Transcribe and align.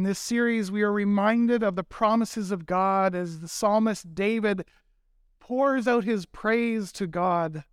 In 0.00 0.04
this 0.04 0.18
series, 0.18 0.72
we 0.72 0.80
are 0.80 0.90
reminded 0.90 1.62
of 1.62 1.76
the 1.76 1.84
promises 1.84 2.50
of 2.50 2.64
God 2.64 3.14
as 3.14 3.40
the 3.40 3.48
psalmist 3.48 4.14
David 4.14 4.64
pours 5.40 5.86
out 5.86 6.04
his 6.04 6.24
praise 6.24 6.90
to 6.92 7.06
God. 7.06 7.64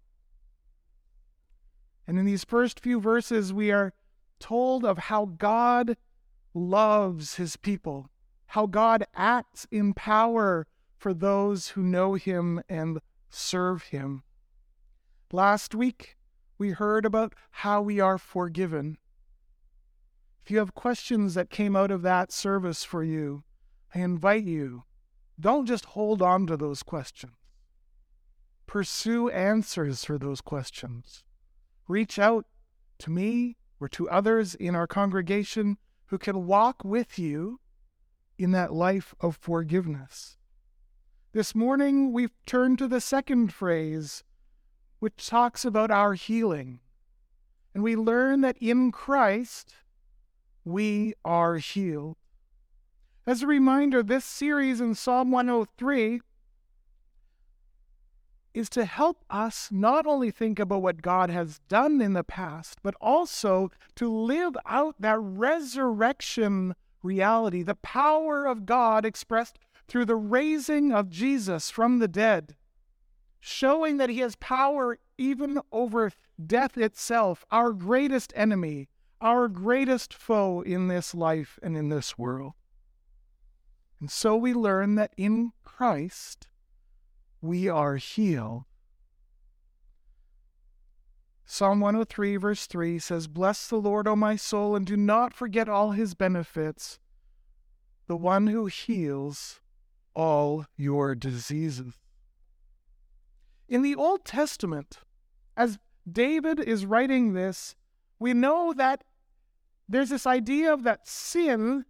And 2.06 2.20
in 2.20 2.26
these 2.26 2.44
first 2.44 2.82
few 2.82 3.00
verses, 3.00 3.54
we 3.54 3.72
are 3.72 3.94
told 4.42 4.84
of 4.84 4.98
how 4.98 5.28
God 5.38 5.96
loves 6.54 7.36
his 7.36 7.56
people, 7.56 8.10
how 8.48 8.66
God 8.66 9.06
acts 9.16 9.66
in 9.72 9.94
power 9.94 10.68
for 10.98 11.14
those 11.14 11.70
who 11.70 11.82
know 11.82 12.16
him 12.16 12.62
and 12.68 13.00
serve 13.30 13.84
him. 13.84 14.24
Last 15.32 15.74
week, 15.74 16.18
we 16.58 16.72
heard 16.72 17.06
about 17.06 17.36
how 17.52 17.82
we 17.82 18.02
are 18.02 18.18
forgiven. 18.18 18.98
If 20.48 20.52
you 20.52 20.60
have 20.60 20.74
questions 20.74 21.34
that 21.34 21.50
came 21.50 21.76
out 21.76 21.92
of 21.92 22.04
that 22.04 22.32
service 22.32 22.82
for 22.86 23.04
you, 23.04 23.44
I 23.94 24.00
invite 24.00 24.46
you, 24.46 24.86
don't 25.38 25.66
just 25.66 25.84
hold 25.84 26.22
on 26.22 26.48
to 26.48 26.56
those 26.56 26.84
questions. 26.84 27.34
Pursue 28.66 29.28
answers 29.28 30.06
for 30.06 30.18
those 30.18 30.40
questions. 30.40 31.26
Reach 31.90 32.18
out 32.18 32.46
to 33.00 33.12
me 33.12 33.58
or 33.82 33.90
to 33.90 34.10
others 34.10 34.56
in 34.56 34.74
our 34.74 34.88
congregation 34.88 35.80
who 36.06 36.18
can 36.18 36.48
walk 36.48 36.82
with 36.82 37.20
you 37.20 37.60
in 38.38 38.52
that 38.52 38.72
life 38.72 39.14
of 39.20 39.36
forgiveness. 39.36 40.38
This 41.34 41.54
morning, 41.54 42.14
we've 42.14 42.32
turned 42.46 42.78
to 42.78 42.88
the 42.88 43.02
second 43.02 43.52
phrase, 43.52 44.24
which 45.00 45.28
talks 45.28 45.66
about 45.66 45.92
our 45.92 46.14
healing. 46.14 46.80
And 47.74 47.84
we 47.84 47.98
learn 47.98 48.40
that 48.40 48.56
in 48.62 48.94
Christ, 48.94 49.76
we 50.68 51.14
are 51.24 51.56
healed. 51.56 52.18
As 53.26 53.42
a 53.42 53.48
reminder, 53.48 54.04
this 54.04 54.26
series 54.26 54.82
in 54.82 54.96
Psalm 54.96 55.32
103 55.32 56.20
is 58.54 58.70
to 58.70 58.84
help 58.84 59.24
us 59.30 59.70
not 59.72 60.06
only 60.06 60.30
think 60.30 60.60
about 60.60 60.82
what 60.82 61.02
God 61.02 61.30
has 61.30 61.60
done 61.70 62.02
in 62.02 62.14
the 62.14 62.24
past, 62.24 62.80
but 62.84 62.96
also 63.00 63.72
to 63.96 64.12
live 64.14 64.58
out 64.66 64.96
that 65.00 65.20
resurrection 65.20 66.76
reality, 67.02 67.64
the 67.64 67.76
power 67.76 68.46
of 68.46 68.66
God 68.66 69.06
expressed 69.06 69.58
through 69.88 70.06
the 70.06 70.16
raising 70.16 70.92
of 70.92 71.10
Jesus 71.10 71.70
from 71.70 72.00
the 72.00 72.10
dead, 72.10 72.58
showing 73.40 73.98
that 73.98 74.10
he 74.10 74.20
has 74.20 74.36
power 74.36 74.98
even 75.18 75.62
over 75.72 76.12
death 76.46 76.78
itself, 76.78 77.46
our 77.52 77.72
greatest 77.72 78.34
enemy, 78.36 78.90
our 79.20 79.48
greatest 79.48 80.14
foe 80.14 80.62
in 80.62 80.88
this 80.88 81.16
life 81.16 81.60
and 81.64 81.76
in 81.76 81.90
this 81.90 82.18
world. 82.18 82.54
And 84.00 84.12
so 84.12 84.36
we 84.36 84.54
learn 84.54 84.96
that 84.96 85.14
in 85.18 85.54
Christ 85.64 86.48
we 87.42 87.68
are 87.68 87.96
healed. 87.96 88.64
Psalm 91.46 91.80
103, 91.80 92.36
verse 92.36 92.68
3 92.68 93.00
says, 93.00 93.28
Bless 93.28 93.68
the 93.68 93.78
Lord, 93.78 94.08
O 94.08 94.16
my 94.16 94.36
soul, 94.36 94.76
and 94.76 94.86
do 94.86 94.98
not 94.98 95.34
forget 95.34 95.70
all 95.70 95.92
his 95.92 96.14
benefits, 96.14 97.00
the 98.08 98.18
one 98.18 98.48
who 98.48 98.66
heals 98.66 99.62
all 100.14 100.66
your 100.76 101.16
diseases. 101.16 101.94
In 103.70 103.82
the 103.82 103.96
Old 103.96 104.26
Testament, 104.26 105.00
as 105.56 105.80
David 106.10 106.60
is 106.60 106.86
writing 106.86 107.34
this, 107.34 107.76
we 108.20 108.34
know 108.34 108.74
that 108.74 109.04
there's 109.88 110.10
this 110.10 110.28
idea 110.28 110.74
of 110.74 110.84
that 110.84 111.08
sin 111.08 111.86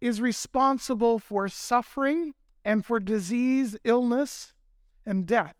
is 0.00 0.20
responsible 0.20 1.18
for 1.18 1.48
suffering 1.48 2.34
and 2.64 2.84
for 2.84 3.00
disease, 3.00 3.76
illness, 3.84 4.54
and 5.04 5.26
death. 5.26 5.56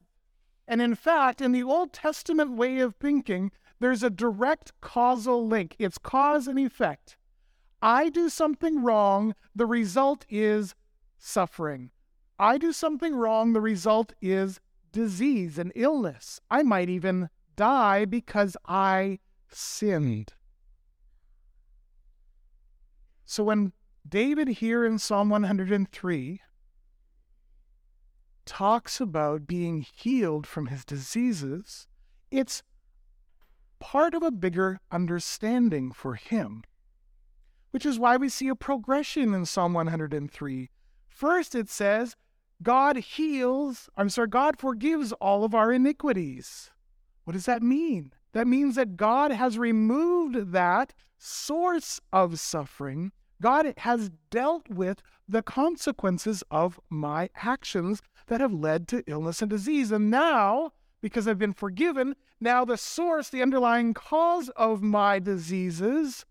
And 0.69 0.81
in 0.81 0.95
fact, 0.95 1.41
in 1.41 1.53
the 1.53 1.63
Old 1.63 1.93
Testament 1.93 2.53
way 2.53 2.79
of 2.79 2.95
thinking, 2.95 3.51
there's 3.81 4.03
a 4.03 4.11
direct 4.11 4.73
causal 4.81 5.47
link. 5.47 5.75
It's 5.79 5.99
cause 5.99 6.47
and 6.47 6.59
effect. 6.59 7.17
I 7.83 8.11
do 8.11 8.29
something 8.29 8.83
wrong, 8.83 9.35
the 9.55 9.67
result 9.67 10.27
is 10.29 10.75
suffering. 11.19 11.91
I 12.39 12.59
do 12.59 12.73
something 12.73 13.15
wrong, 13.17 13.53
the 13.53 13.61
result 13.61 14.13
is 14.21 14.61
disease 14.93 15.59
and 15.59 15.73
illness. 15.75 16.41
I 16.51 16.63
might 16.63 16.91
even 16.91 17.31
die 17.57 18.05
because 18.05 18.57
I 18.67 19.19
sinned. 19.49 20.35
So 23.31 23.45
when 23.45 23.73
David 24.09 24.49
here 24.49 24.85
in 24.85 24.99
Psalm 24.99 25.31
103 25.31 26.41
talks 28.45 29.01
about 29.01 29.47
being 29.47 29.83
healed 29.83 30.49
from 30.49 30.67
his 30.67 30.85
diseases, 30.85 31.87
it's 32.33 32.65
part 33.79 34.15
of 34.15 34.25
a 34.25 34.33
bigger 34.33 34.81
understanding 34.91 35.93
for 35.93 36.17
him, 36.17 36.65
which 37.71 37.87
is 37.87 38.01
why 38.01 38.17
we 38.17 38.29
see 38.29 38.49
a 38.49 38.57
progression 38.57 39.33
in 39.33 39.47
Psalm 39.47 39.75
103. 39.75 40.69
First, 41.07 41.55
it 41.55 41.69
says, 41.69 42.17
God 42.65 42.97
heals, 42.97 43.89
I'm 43.97 44.09
sorry, 44.09 44.27
God 44.27 44.59
forgives 44.59 45.13
all 45.13 45.45
of 45.45 45.55
our 45.55 45.73
iniquities. 45.73 46.73
What 47.23 47.35
does 47.35 47.47
that 47.47 47.63
mean? 47.63 48.13
That 48.33 48.49
means 48.49 48.75
that 48.75 48.97
God 48.97 49.31
has 49.31 49.57
removed 49.57 50.51
that 50.51 50.95
source 51.17 52.01
of 52.13 52.41
suffering. 52.41 53.13
God 53.41 53.75
has 53.79 54.11
dealt 54.31 54.69
with 54.69 55.03
the 55.29 55.43
consequences 55.43 56.43
of 56.51 56.81
my 56.91 57.31
actions 57.37 58.03
that 58.27 58.41
have 58.41 58.53
led 58.53 58.87
to 58.89 59.05
illness 59.07 59.41
and 59.41 59.51
disease. 59.51 59.91
And 59.93 60.11
now, 60.11 60.73
because 61.01 61.27
I've 61.27 61.39
been 61.39 61.53
forgiven, 61.53 62.17
now 62.41 62.65
the 62.65 62.77
source, 62.77 63.29
the 63.29 63.43
underlying 63.43 63.95
cause 63.95 64.49
of 64.51 64.83
my 64.83 65.19
diseases, 65.19 66.25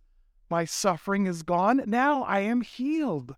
my 0.50 0.66
suffering 0.66 1.26
is 1.26 1.44
gone. 1.44 1.84
Now 1.86 2.24
I 2.24 2.40
am 2.40 2.62
healed. 2.62 3.36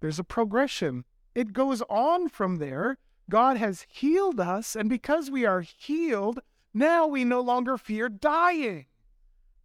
There's 0.00 0.18
a 0.18 0.24
progression. 0.24 1.04
It 1.34 1.52
goes 1.52 1.82
on 1.88 2.28
from 2.28 2.56
there. 2.56 2.98
God 3.28 3.56
has 3.56 3.86
healed 3.88 4.38
us, 4.38 4.76
and 4.76 4.88
because 4.88 5.30
we 5.30 5.44
are 5.44 5.62
healed, 5.62 6.40
now 6.72 7.06
we 7.06 7.24
no 7.24 7.40
longer 7.40 7.76
fear 7.76 8.08
dying. 8.08 8.86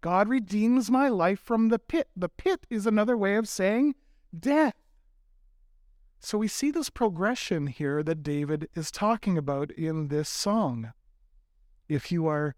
God 0.02 0.28
redeems 0.28 0.90
my 0.90 1.08
life 1.08 1.40
from 1.40 1.70
the 1.70 1.80
pit. 1.80 2.10
The 2.16 2.30
pit 2.30 2.66
is 2.70 2.86
another 2.86 3.16
way 3.16 3.36
of 3.36 3.48
saying 3.48 3.96
death. 4.38 4.76
So 6.20 6.38
we 6.38 6.48
see 6.48 6.72
this 6.72 6.90
progression 6.90 7.68
here 7.68 8.04
that 8.04 8.24
David 8.24 8.68
is 8.76 8.92
talking 8.92 9.38
about 9.38 9.72
in 9.72 10.08
this 10.08 10.30
song. 10.30 10.94
If 11.88 12.12
you 12.12 12.28
are 12.28 12.56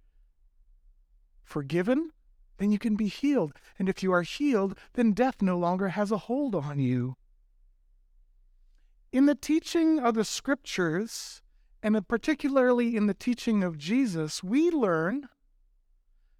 forgiven, 1.43 2.11
then 2.57 2.71
you 2.71 2.79
can 2.79 2.95
be 2.95 3.07
healed. 3.07 3.53
And 3.77 3.89
if 3.89 4.01
you 4.01 4.13
are 4.13 4.21
healed, 4.21 4.77
then 4.93 5.11
death 5.11 5.41
no 5.41 5.57
longer 5.57 5.89
has 5.89 6.11
a 6.11 6.17
hold 6.17 6.55
on 6.55 6.79
you. 6.79 7.15
In 9.11 9.25
the 9.25 9.35
teaching 9.35 9.99
of 9.99 10.15
the 10.15 10.25
scriptures, 10.25 11.41
and 11.81 12.07
particularly 12.07 12.95
in 12.95 13.07
the 13.07 13.13
teaching 13.13 13.63
of 13.63 13.77
Jesus, 13.77 14.41
we 14.41 14.71
learn 14.71 15.27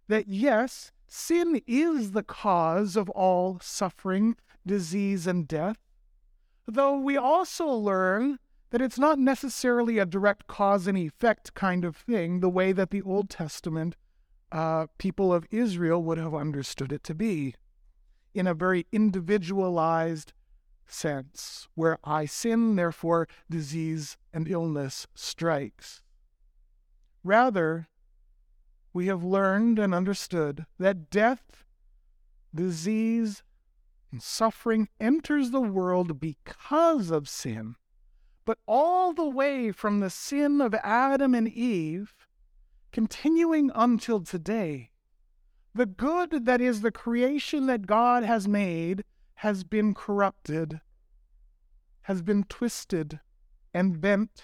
that 0.07 0.27
yes, 0.27 0.91
sin 1.13 1.61
is 1.67 2.11
the 2.11 2.23
cause 2.23 2.95
of 2.95 3.07
all 3.11 3.59
suffering, 3.61 4.35
disease, 4.65 5.27
and 5.27 5.47
death, 5.47 5.77
though 6.65 6.97
we 6.97 7.15
also 7.15 7.67
learn 7.67 8.39
that 8.71 8.81
it's 8.81 8.97
not 8.97 9.19
necessarily 9.19 9.99
a 9.99 10.07
direct 10.07 10.47
cause 10.47 10.87
and 10.87 10.97
effect 10.97 11.53
kind 11.53 11.85
of 11.85 11.95
thing, 11.95 12.39
the 12.39 12.49
way 12.49 12.71
that 12.71 12.89
the 12.89 13.03
Old 13.03 13.29
Testament 13.29 13.95
uh, 14.51 14.87
people 14.97 15.31
of 15.31 15.45
Israel 15.51 16.01
would 16.01 16.17
have 16.17 16.33
understood 16.33 16.91
it 16.91 17.03
to 17.03 17.13
be, 17.13 17.53
in 18.33 18.47
a 18.47 18.55
very 18.55 18.87
individualized 18.91 20.33
sense, 20.87 21.67
where 21.75 21.99
I 22.03 22.25
sin, 22.25 22.75
therefore 22.75 23.27
disease 23.47 24.17
and 24.33 24.47
illness 24.47 25.05
strikes. 25.13 26.01
Rather, 27.23 27.87
we 28.93 29.07
have 29.07 29.23
learned 29.23 29.79
and 29.79 29.93
understood 29.93 30.65
that 30.77 31.09
death, 31.09 31.65
disease, 32.53 33.41
and 34.11 34.21
suffering 34.21 34.87
enters 34.99 35.49
the 35.49 35.61
world 35.61 36.19
because 36.19 37.09
of 37.09 37.27
sin, 37.27 37.75
but 38.45 38.59
all 38.67 39.11
the 39.11 39.27
way 39.27 39.71
from 39.71 39.99
the 39.99 40.11
sin 40.11 40.61
of 40.61 40.75
Adam 40.75 41.33
and 41.33 41.47
Eve, 41.47 42.13
continuing 42.91 43.71
until 43.73 44.21
today. 44.21 44.91
The 45.73 45.87
good 45.87 46.45
that 46.45 46.61
is 46.61 46.81
the 46.81 46.91
creation 46.91 47.65
that 47.65 47.87
God 47.87 48.23
has 48.23 48.47
made 48.47 49.03
has 49.35 49.63
been 49.63 49.95
corrupted, 49.95 50.79
has 52.03 52.21
been 52.21 52.43
twisted 52.43 53.19
and 53.73 53.99
bent. 53.99 54.43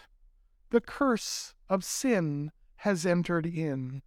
The 0.71 0.81
curse 0.81 1.53
of 1.69 1.83
sin 1.83 2.51
has 2.77 3.05
entered 3.05 3.45
in. 3.45 4.01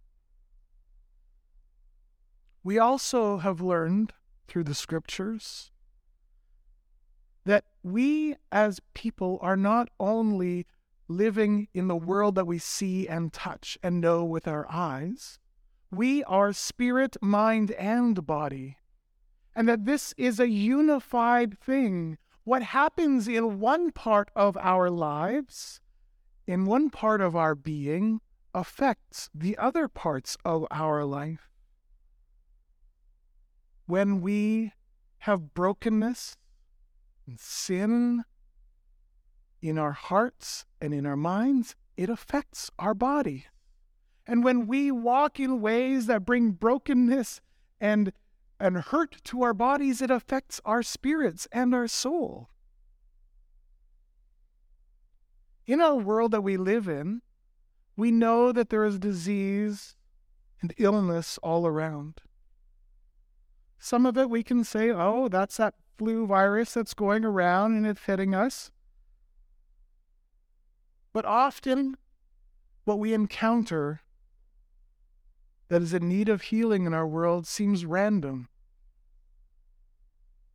We 2.63 2.79
also 2.79 3.37
have 3.37 3.59
learned 3.59 4.13
through 4.47 4.63
the 4.63 4.75
scriptures 4.75 5.71
that 7.45 7.65
we 7.83 8.35
as 8.51 8.79
people 8.93 9.37
are 9.41 9.57
not 9.57 9.89
only 9.99 10.65
living 11.09 11.67
in 11.73 11.87
the 11.89 11.95
world 11.95 12.35
that 12.35 12.47
we 12.47 12.57
see 12.57 13.07
and 13.07 13.33
touch 13.33 13.77
and 13.83 13.99
know 13.99 14.23
with 14.23 14.47
our 14.47 14.65
eyes, 14.71 15.39
we 15.91 16.23
are 16.23 16.53
spirit, 16.53 17.17
mind, 17.21 17.71
and 17.71 18.25
body. 18.25 18.77
And 19.55 19.67
that 19.67 19.85
this 19.85 20.13
is 20.17 20.39
a 20.39 20.49
unified 20.49 21.59
thing. 21.59 22.17
What 22.45 22.63
happens 22.63 23.27
in 23.27 23.59
one 23.59 23.91
part 23.91 24.31
of 24.35 24.57
our 24.57 24.89
lives, 24.89 25.81
in 26.47 26.65
one 26.65 26.89
part 26.89 27.21
of 27.21 27.35
our 27.35 27.55
being, 27.55 28.21
affects 28.55 29.29
the 29.33 29.57
other 29.57 29.87
parts 29.87 30.37
of 30.43 30.65
our 30.71 31.03
life. 31.03 31.52
When 33.85 34.21
we 34.21 34.73
have 35.19 35.53
brokenness 35.53 36.37
and 37.27 37.39
sin 37.39 38.23
in 39.61 39.77
our 39.77 39.91
hearts 39.91 40.65
and 40.81 40.93
in 40.93 41.05
our 41.05 41.15
minds, 41.15 41.75
it 41.95 42.09
affects 42.09 42.69
our 42.79 42.93
body. 42.93 43.45
And 44.25 44.43
when 44.43 44.67
we 44.67 44.91
walk 44.91 45.39
in 45.39 45.61
ways 45.61 46.05
that 46.07 46.25
bring 46.25 46.51
brokenness 46.51 47.41
and, 47.79 48.13
and 48.59 48.77
hurt 48.77 49.17
to 49.25 49.43
our 49.43 49.53
bodies, 49.53 50.01
it 50.01 50.11
affects 50.11 50.61
our 50.63 50.81
spirits 50.81 51.47
and 51.51 51.75
our 51.75 51.87
soul. 51.87 52.49
In 55.65 55.81
our 55.81 55.95
world 55.95 56.31
that 56.31 56.41
we 56.41 56.57
live 56.57 56.87
in, 56.87 57.21
we 57.95 58.11
know 58.11 58.51
that 58.51 58.69
there 58.69 58.83
is 58.85 58.99
disease 58.99 59.95
and 60.61 60.73
illness 60.77 61.37
all 61.43 61.67
around. 61.67 62.21
Some 63.83 64.05
of 64.05 64.17
it 64.17 64.29
we 64.29 64.43
can 64.43 64.63
say, 64.63 64.91
oh, 64.91 65.27
that's 65.27 65.57
that 65.57 65.73
flu 65.97 66.25
virus 66.25 66.73
that's 66.73 66.93
going 66.93 67.25
around 67.25 67.75
and 67.75 67.85
it's 67.85 68.05
hitting 68.05 68.33
us. 68.33 68.71
But 71.11 71.25
often, 71.25 71.97
what 72.85 72.97
we 72.97 73.13
encounter 73.13 73.99
that 75.67 75.81
is 75.81 75.93
in 75.93 76.07
need 76.07 76.29
of 76.29 76.43
healing 76.43 76.85
in 76.85 76.93
our 76.93 77.05
world 77.05 77.45
seems 77.45 77.83
random, 77.83 78.47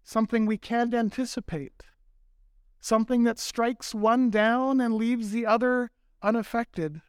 something 0.02 0.46
we 0.46 0.56
can't 0.56 0.94
anticipate, 0.94 1.82
something 2.80 3.25
that 3.25 3.38
strikes 3.38 3.94
one 3.94 4.30
down 4.30 4.80
and 4.80 4.94
leaves 4.94 5.32
the 5.32 5.44
other 5.44 5.90
unaffected. 6.22 7.02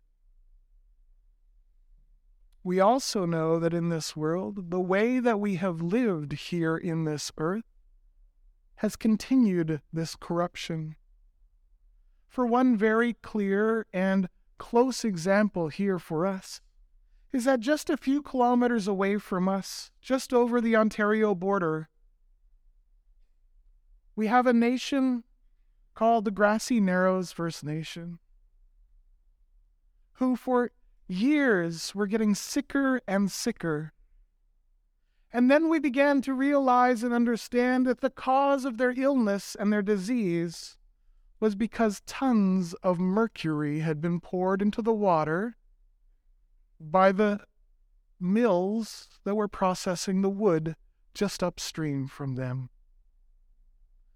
We 2.69 2.79
also 2.79 3.25
know 3.25 3.57
that 3.57 3.73
in 3.73 3.89
this 3.89 4.15
world, 4.15 4.69
the 4.69 4.79
way 4.79 5.19
that 5.19 5.39
we 5.39 5.55
have 5.55 5.81
lived 5.81 6.33
here 6.33 6.77
in 6.77 7.03
this 7.03 7.31
earth 7.39 7.63
has 8.75 8.95
continued 8.95 9.81
this 9.91 10.15
corruption. 10.15 10.95
For 12.27 12.45
one 12.45 12.77
very 12.77 13.13
clear 13.13 13.87
and 13.91 14.29
close 14.59 15.03
example 15.03 15.69
here 15.69 15.97
for 15.97 16.27
us 16.27 16.61
is 17.33 17.45
that 17.45 17.59
just 17.59 17.89
a 17.89 17.97
few 17.97 18.21
kilometers 18.21 18.87
away 18.87 19.17
from 19.17 19.49
us, 19.49 19.89
just 19.99 20.31
over 20.31 20.61
the 20.61 20.75
Ontario 20.75 21.33
border, 21.33 21.89
we 24.15 24.27
have 24.27 24.45
a 24.45 24.53
nation 24.53 25.23
called 25.95 26.23
the 26.23 26.29
Grassy 26.29 26.79
Narrows 26.79 27.31
First 27.31 27.63
Nation, 27.63 28.19
who 30.17 30.35
for 30.35 30.69
years 31.09 31.93
were 31.93 32.07
getting 32.07 32.33
sicker 32.35 33.01
and 33.07 33.31
sicker 33.31 33.93
and 35.31 35.49
then 35.49 35.69
we 35.69 35.79
began 35.79 36.21
to 36.21 36.33
realize 36.33 37.03
and 37.03 37.13
understand 37.13 37.85
that 37.85 38.01
the 38.01 38.09
cause 38.09 38.65
of 38.65 38.77
their 38.77 38.93
illness 38.97 39.55
and 39.59 39.71
their 39.71 39.83
disease 39.83 40.77
was 41.39 41.55
because 41.55 42.01
tons 42.05 42.73
of 42.81 42.99
mercury 42.99 43.79
had 43.79 44.01
been 44.01 44.19
poured 44.19 44.61
into 44.61 44.81
the 44.81 44.93
water 44.93 45.55
by 46.79 47.11
the 47.11 47.39
mills 48.19 49.07
that 49.23 49.35
were 49.35 49.47
processing 49.47 50.21
the 50.21 50.29
wood 50.29 50.75
just 51.13 51.43
upstream 51.43 52.07
from 52.07 52.35
them. 52.35 52.69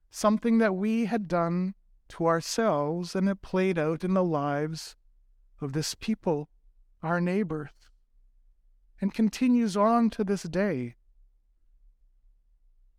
Something 0.09 0.57
that 0.57 0.75
we 0.75 1.05
had 1.05 1.27
done 1.27 1.75
to 2.09 2.25
ourselves 2.25 3.15
and 3.15 3.29
it 3.29 3.41
played 3.41 3.77
out 3.77 4.03
in 4.03 4.13
the 4.13 4.23
lives 4.23 4.95
of 5.61 5.73
this 5.73 5.95
people, 5.95 6.49
our 7.03 7.21
neighbors, 7.21 7.69
and 9.01 9.13
continues 9.13 9.75
on 9.77 10.09
to 10.11 10.23
this 10.23 10.43
day. 10.43 10.95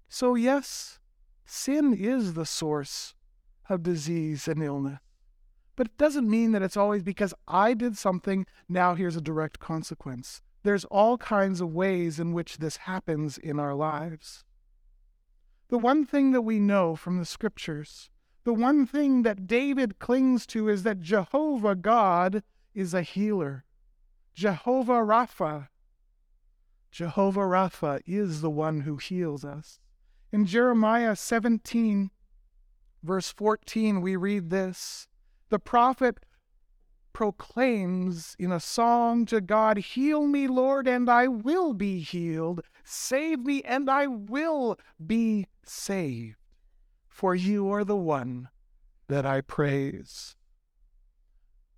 So, 0.08 0.34
yes, 0.34 1.00
sin 1.46 1.94
is 1.94 2.34
the 2.34 2.46
source 2.46 3.14
of 3.68 3.82
disease 3.82 4.46
and 4.46 4.62
illness. 4.62 5.00
But 5.76 5.88
it 5.88 5.98
doesn't 5.98 6.30
mean 6.30 6.52
that 6.52 6.62
it's 6.62 6.76
always 6.76 7.02
because 7.02 7.34
I 7.48 7.74
did 7.74 7.96
something, 7.96 8.46
now 8.68 8.94
here's 8.94 9.16
a 9.16 9.20
direct 9.20 9.58
consequence. 9.58 10.40
There's 10.62 10.84
all 10.84 11.18
kinds 11.18 11.60
of 11.60 11.74
ways 11.74 12.20
in 12.20 12.32
which 12.32 12.58
this 12.58 12.78
happens 12.78 13.38
in 13.38 13.58
our 13.58 13.74
lives. 13.74 14.44
The 15.68 15.78
one 15.78 16.06
thing 16.06 16.30
that 16.32 16.42
we 16.42 16.60
know 16.60 16.94
from 16.94 17.18
the 17.18 17.24
scriptures, 17.24 18.10
the 18.44 18.54
one 18.54 18.86
thing 18.86 19.22
that 19.22 19.46
David 19.46 19.98
clings 19.98 20.46
to 20.48 20.68
is 20.68 20.82
that 20.84 21.00
Jehovah 21.00 21.74
God 21.74 22.42
is 22.74 22.94
a 22.94 23.02
healer. 23.02 23.63
Jehovah 24.34 24.94
Rapha. 24.94 25.68
Jehovah 26.90 27.40
Rapha 27.40 28.00
is 28.06 28.40
the 28.40 28.50
one 28.50 28.80
who 28.80 28.96
heals 28.96 29.44
us. 29.44 29.78
In 30.32 30.46
Jeremiah 30.46 31.14
17, 31.14 32.10
verse 33.02 33.30
14, 33.32 34.00
we 34.00 34.16
read 34.16 34.50
this 34.50 35.06
The 35.50 35.58
prophet 35.58 36.18
proclaims 37.12 38.34
in 38.38 38.50
a 38.50 38.60
song 38.60 39.24
to 39.26 39.40
God, 39.40 39.78
Heal 39.78 40.26
me, 40.26 40.48
Lord, 40.48 40.88
and 40.88 41.08
I 41.08 41.28
will 41.28 41.72
be 41.72 42.00
healed. 42.00 42.62
Save 42.84 43.40
me, 43.40 43.62
and 43.62 43.88
I 43.88 44.06
will 44.06 44.78
be 45.04 45.46
saved. 45.64 46.36
For 47.08 47.34
you 47.34 47.70
are 47.70 47.84
the 47.84 47.96
one 47.96 48.48
that 49.08 49.24
I 49.24 49.40
praise. 49.40 50.36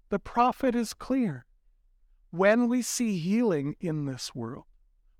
The 0.08 0.18
prophet 0.18 0.74
is 0.74 0.94
clear. 0.94 1.45
When 2.36 2.68
we 2.68 2.82
see 2.82 3.18
healing 3.18 3.76
in 3.80 4.04
this 4.04 4.34
world, 4.34 4.64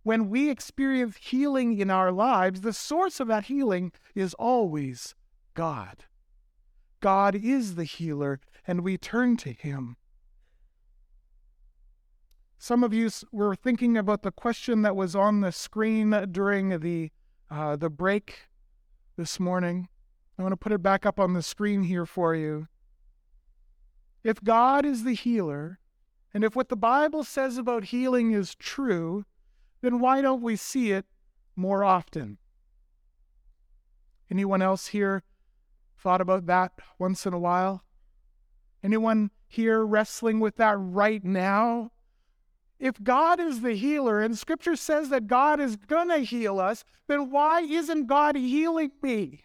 when 0.03 0.29
we 0.29 0.51
experience 0.51 1.17
healing 1.21 1.79
in 1.79 1.91
our 1.91 2.13
lives, 2.13 2.61
the 2.61 2.73
source 2.73 3.21
of 3.21 3.29
that 3.29 3.47
healing 3.47 3.91
is 4.15 4.35
always 4.35 5.15
God. 5.55 6.05
God 7.01 7.35
is 7.35 7.75
the 7.75 7.85
healer, 7.85 8.41
and 8.67 8.83
we 8.83 8.99
turn 8.99 9.37
to 9.39 9.53
Him. 9.53 9.97
Some 12.59 12.85
of 12.85 12.93
you 12.93 13.11
were 13.33 13.57
thinking 13.57 13.97
about 13.97 14.23
the 14.23 14.31
question 14.31 14.83
that 14.83 14.95
was 14.95 15.17
on 15.17 15.41
the 15.41 15.53
screen 15.53 16.11
during 16.31 16.81
the, 16.81 17.11
uh, 17.51 17.77
the 17.77 17.91
break 17.91 18.41
this 19.17 19.41
morning. 19.41 19.89
I 20.39 20.43
want 20.43 20.53
to 20.53 20.57
put 20.57 20.73
it 20.73 20.83
back 20.83 21.07
up 21.07 21.19
on 21.19 21.33
the 21.33 21.43
screen 21.43 21.85
here 21.85 22.05
for 22.05 22.35
you. 22.35 22.69
If 24.23 24.43
God 24.45 24.85
is 24.85 25.05
the 25.05 25.15
healer, 25.15 25.79
and 26.37 26.45
if 26.45 26.55
what 26.55 26.69
the 26.69 26.77
Bible 26.77 27.25
says 27.25 27.57
about 27.57 27.85
healing 27.85 28.33
is 28.33 28.55
true, 28.55 29.25
then 29.81 30.01
why 30.01 30.21
don't 30.21 30.43
we 30.43 30.55
see 30.55 30.93
it 30.93 31.07
more 31.57 31.83
often? 31.83 32.37
Anyone 34.31 34.61
else 34.61 34.89
here 34.89 35.23
thought 35.97 36.21
about 36.21 36.45
that 36.45 36.73
once 36.99 37.25
in 37.25 37.33
a 37.33 37.39
while? 37.39 37.85
Anyone 38.83 39.31
here 39.49 39.83
wrestling 39.83 40.39
with 40.39 40.57
that 40.57 40.77
right 40.79 41.25
now? 41.25 41.93
If 42.79 43.03
God 43.03 43.41
is 43.41 43.63
the 43.63 43.73
healer 43.73 44.21
and 44.21 44.37
scripture 44.37 44.77
says 44.77 45.09
that 45.09 45.29
God 45.29 45.59
is 45.59 45.77
going 45.77 46.11
to 46.11 46.19
heal 46.19 46.61
us, 46.61 46.85
then 47.07 47.31
why 47.31 47.63
isn't 47.63 48.09
God 48.09 48.37
healing 48.37 48.93
me? 49.01 49.41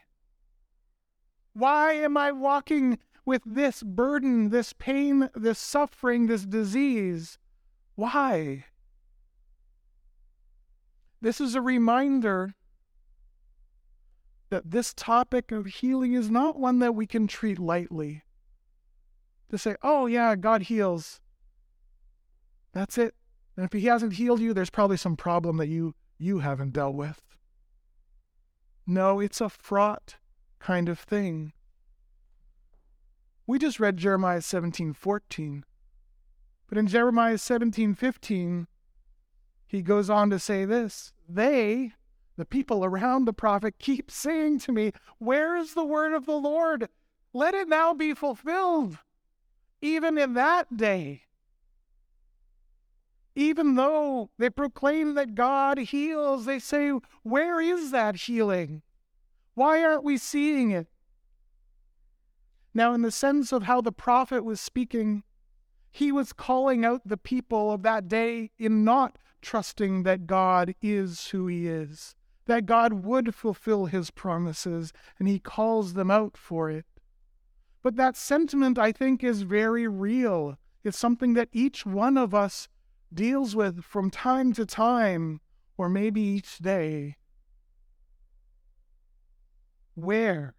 Why 1.54 1.94
am 1.94 2.18
I 2.18 2.34
walking 2.34 3.00
with 3.26 3.42
this 3.46 3.84
burden, 3.84 4.50
this 4.50 4.74
pain, 4.74 5.30
this 5.36 5.60
suffering, 5.60 6.28
this 6.28 6.46
disease? 6.46 7.38
Why? 7.96 8.66
This 11.22 11.40
is 11.40 11.54
a 11.54 11.62
reminder 11.62 12.56
that 14.50 14.72
this 14.72 14.94
topic 14.94 15.52
of 15.52 15.66
healing 15.66 16.14
is 16.14 16.30
not 16.30 16.60
one 16.60 16.80
that 16.80 16.96
we 16.96 17.06
can 17.06 17.28
treat 17.28 17.60
lightly. 17.60 18.24
To 19.50 19.58
say, 19.58 19.76
oh, 19.82 20.06
yeah, 20.08 20.36
God 20.36 20.64
heals. 20.64 21.20
That's 22.74 22.98
it. 22.98 23.16
And 23.56 23.66
if 23.66 23.74
He 23.74 23.86
hasn't 23.88 24.14
healed 24.14 24.40
you, 24.40 24.54
there's 24.54 24.70
probably 24.70 24.98
some 24.98 25.16
problem 25.16 25.58
that 25.58 25.68
you, 25.68 25.94
you 26.18 26.40
haven't 26.40 26.74
dealt 26.74 26.96
with. 26.96 27.22
No, 28.88 29.20
it's 29.20 29.42
a 29.42 29.50
fraught 29.50 30.16
kind 30.60 30.90
of 30.90 31.00
thing. 31.00 31.54
We 33.48 33.60
just 33.60 33.80
read 33.80 33.98
Jeremiah 33.98 34.42
17 34.42 34.94
14. 34.94 35.66
But 36.68 36.78
in 36.78 36.88
Jeremiah 36.88 37.38
17 37.38 37.96
15, 37.96 38.68
he 39.68 39.82
goes 39.82 40.10
on 40.10 40.30
to 40.30 40.40
say 40.40 40.66
this 40.66 41.14
They, 41.28 41.94
the 42.38 42.46
people 42.46 42.86
around 42.86 43.26
the 43.26 43.34
prophet 43.34 43.76
keep 43.80 44.12
saying 44.12 44.60
to 44.60 44.72
me, 44.72 44.92
Where 45.18 45.56
is 45.56 45.74
the 45.74 45.86
word 45.86 46.14
of 46.14 46.26
the 46.26 46.38
Lord? 46.38 46.90
Let 47.34 47.54
it 47.54 47.68
now 47.68 47.94
be 47.94 48.14
fulfilled. 48.14 48.98
Even 49.82 50.18
in 50.18 50.34
that 50.34 50.76
day, 50.76 51.24
even 53.36 53.76
though 53.76 54.30
they 54.38 54.50
proclaim 54.50 55.16
that 55.16 55.36
God 55.36 55.78
heals, 55.78 56.46
they 56.46 56.60
say, 56.60 56.92
Where 57.24 57.62
is 57.62 57.92
that 57.92 58.16
healing? 58.16 58.82
Why 59.54 59.84
aren't 59.84 60.04
we 60.04 60.18
seeing 60.18 60.72
it? 60.72 60.88
Now, 62.74 62.94
in 62.94 63.02
the 63.02 63.12
sense 63.12 63.52
of 63.52 63.64
how 63.64 63.82
the 63.82 63.92
prophet 63.92 64.46
was 64.46 64.62
speaking, 64.62 65.24
he 65.92 66.12
was 66.12 66.32
calling 66.32 66.86
out 66.86 67.02
the 67.06 67.18
people 67.18 67.72
of 67.72 67.84
that 67.84 68.08
day 68.08 68.52
in 68.58 68.84
not 68.86 69.18
trusting 69.42 70.04
that 70.04 70.28
God 70.28 70.74
is 70.82 71.28
who 71.28 71.48
he 71.48 71.68
is, 71.68 72.16
that 72.46 72.66
God 72.66 72.94
would 72.94 73.36
fulfill 73.36 73.88
his 73.88 74.10
promises, 74.10 74.94
and 75.20 75.28
he 75.28 75.40
calls 75.40 75.94
them 75.94 76.10
out 76.10 76.38
for 76.38 76.70
it. 76.70 76.86
But 77.84 77.98
that 77.98 78.16
sentiment, 78.16 78.78
I 78.78 78.92
think, 78.92 79.24
is 79.24 79.42
very 79.42 79.88
real. 79.88 80.58
It's 80.84 80.98
something 80.98 81.34
that 81.34 81.50
each 81.52 81.86
one 81.86 82.18
of 82.18 82.34
us 82.34 82.70
deals 83.14 83.56
with 83.56 83.84
from 83.84 84.10
time 84.10 84.54
to 84.54 84.66
time, 84.66 85.42
or 85.78 85.90
maybe 85.90 86.22
each 86.22 86.60
day. 86.60 87.18
Where? 89.96 90.56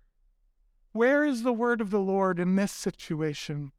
Where 0.93 1.25
is 1.25 1.43
the 1.43 1.53
word 1.53 1.81
of 1.81 1.91
the 1.91 2.01
Lord 2.01 2.39
in 2.39 2.57
this 2.57 2.73
situation? 2.73 3.73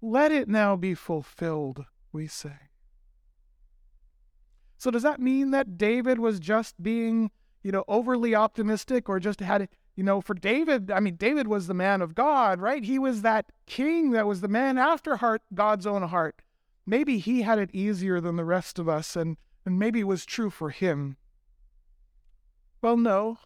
Let 0.00 0.32
it 0.32 0.48
now 0.48 0.76
be 0.76 0.94
fulfilled, 0.94 1.84
we 2.12 2.26
say. 2.26 2.56
So, 4.78 4.90
does 4.90 5.02
that 5.02 5.20
mean 5.20 5.50
that 5.50 5.76
David 5.76 6.20
was 6.20 6.38
just 6.38 6.82
being, 6.82 7.30
you 7.62 7.72
know, 7.72 7.84
overly 7.88 8.34
optimistic 8.34 9.08
or 9.08 9.18
just 9.18 9.40
had, 9.40 9.68
you 9.96 10.04
know, 10.04 10.20
for 10.20 10.34
David, 10.34 10.90
I 10.90 11.00
mean, 11.00 11.16
David 11.16 11.48
was 11.48 11.66
the 11.66 11.74
man 11.74 12.00
of 12.00 12.14
God, 12.14 12.60
right? 12.60 12.84
He 12.84 12.98
was 12.98 13.22
that 13.22 13.46
king 13.66 14.12
that 14.12 14.26
was 14.26 14.40
the 14.40 14.48
man 14.48 14.78
after 14.78 15.16
heart, 15.16 15.42
God's 15.52 15.86
own 15.86 16.02
heart. 16.02 16.40
Maybe 16.86 17.18
he 17.18 17.42
had 17.42 17.58
it 17.58 17.74
easier 17.74 18.20
than 18.20 18.36
the 18.36 18.44
rest 18.44 18.78
of 18.78 18.88
us, 18.88 19.16
and, 19.16 19.36
and 19.66 19.78
maybe 19.78 20.00
it 20.00 20.06
was 20.06 20.24
true 20.24 20.48
for 20.48 20.70
him. 20.70 21.16
Well, 22.80 22.96
no. 22.96 23.38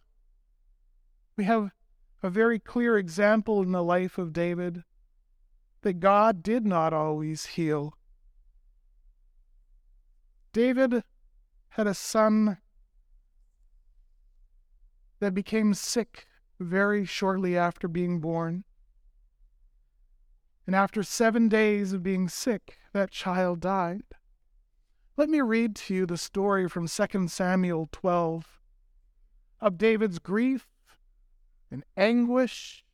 We 1.35 1.45
have 1.45 1.71
a 2.23 2.29
very 2.29 2.57
clear 2.57 2.97
example 2.97 3.61
in 3.61 3.73
the 3.73 3.83
life 3.83 4.17
of 4.17 4.31
David 4.31 4.83
that 5.81 5.99
God 5.99 6.41
did 6.41 6.65
not 6.65 6.93
always 6.93 7.45
heal. 7.45 7.93
David 10.53 11.03
had 11.69 11.85
a 11.85 11.93
son 11.93 12.57
that 15.19 15.33
became 15.33 15.73
sick 15.73 16.27
very 16.59 17.03
shortly 17.03 17.57
after 17.57 17.89
being 17.89 18.21
born. 18.21 18.63
And 20.65 20.75
after 20.75 21.03
seven 21.03 21.49
days 21.49 21.91
of 21.91 22.03
being 22.03 22.29
sick, 22.29 22.77
that 22.93 23.11
child 23.11 23.59
died. 23.59 24.03
Let 25.17 25.27
me 25.29 25.41
read 25.41 25.75
to 25.75 25.93
you 25.93 26.05
the 26.05 26.17
story 26.17 26.69
from 26.69 26.87
2 26.87 27.27
Samuel 27.27 27.89
12 27.91 28.61
of 29.59 29.77
David's 29.77 30.19
grief 30.19 30.67
and 31.73 31.83
anguish 31.97 32.85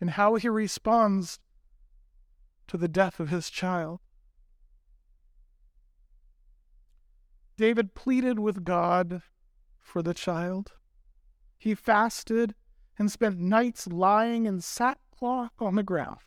and 0.00 0.10
how 0.10 0.34
he 0.36 0.48
responds 0.48 1.38
to 2.66 2.78
the 2.78 2.88
death 2.88 3.20
of 3.20 3.28
his 3.28 3.50
child. 3.50 4.00
David 7.58 7.94
pleaded 7.94 8.38
with 8.38 8.64
God 8.64 9.22
for 9.78 10.02
the 10.02 10.14
child. 10.14 10.72
He 11.58 11.74
fasted 11.74 12.54
and 12.98 13.12
spent 13.12 13.38
nights 13.38 13.86
lying 13.86 14.46
in 14.46 14.60
sackcloth 14.60 15.52
on 15.58 15.74
the 15.74 15.82
ground. 15.82 16.18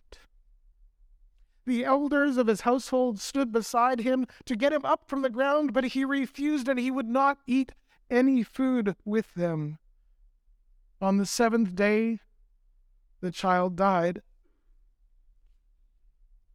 The 1.66 1.86
elders 1.86 2.38
of 2.38 2.48
his 2.48 2.62
household 2.62 3.20
stood 3.20 3.52
beside 3.52 4.02
him 4.02 4.28
to 4.46 4.56
get 4.56 4.74
him 4.74 4.86
up 4.86 5.08
from 5.08 5.22
the 5.22 5.30
ground, 5.30 5.74
but 5.74 5.86
he 5.86 6.06
refused 6.06 6.68
and 6.68 6.80
he 6.80 6.92
would 6.92 7.08
not 7.08 7.40
eat 7.48 7.72
any 8.10 8.44
food 8.44 8.96
with 9.06 9.34
them. 9.36 9.80
On 11.02 11.18
the 11.18 11.26
seventh 11.26 11.76
day, 11.76 12.20
the 13.22 13.32
child 13.32 13.76
died. 13.76 14.22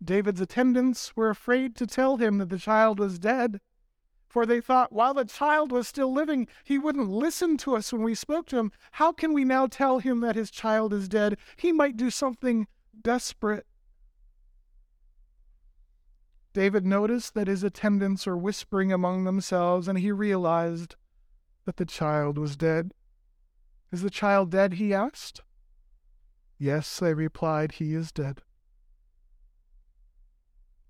David's 0.02 0.40
attendants 0.40 1.16
were 1.16 1.30
afraid 1.30 1.74
to 1.76 1.86
tell 1.86 2.18
him 2.18 2.38
that 2.38 2.48
the 2.48 2.58
child 2.58 3.00
was 3.00 3.18
dead, 3.18 3.60
for 4.28 4.46
they 4.46 4.60
thought 4.60 4.92
while 4.92 5.14
the 5.14 5.24
child 5.24 5.72
was 5.72 5.88
still 5.88 6.12
living, 6.12 6.46
he 6.62 6.78
wouldn't 6.78 7.08
listen 7.08 7.56
to 7.56 7.74
us 7.74 7.92
when 7.92 8.02
we 8.02 8.14
spoke 8.14 8.46
to 8.46 8.58
him. 8.58 8.70
How 8.92 9.10
can 9.10 9.32
we 9.32 9.44
now 9.44 9.66
tell 9.66 9.98
him 9.98 10.20
that 10.20 10.36
his 10.36 10.50
child 10.50 10.92
is 10.92 11.08
dead? 11.08 11.38
He 11.56 11.72
might 11.72 11.96
do 11.96 12.10
something 12.10 12.66
desperate. 13.02 13.66
David 16.52 16.86
noticed 16.86 17.34
that 17.34 17.48
his 17.48 17.64
attendants 17.64 18.26
were 18.26 18.36
whispering 18.36 18.92
among 18.92 19.24
themselves, 19.24 19.88
and 19.88 19.98
he 19.98 20.12
realized 20.12 20.94
that 21.64 21.76
the 21.76 21.84
child 21.84 22.38
was 22.38 22.56
dead. 22.56 22.92
Is 23.92 24.02
the 24.02 24.10
child 24.10 24.50
dead? 24.50 24.74
he 24.74 24.92
asked. 24.92 25.42
Yes, 26.58 26.98
they 26.98 27.14
replied, 27.14 27.72
he 27.72 27.94
is 27.94 28.10
dead. 28.12 28.42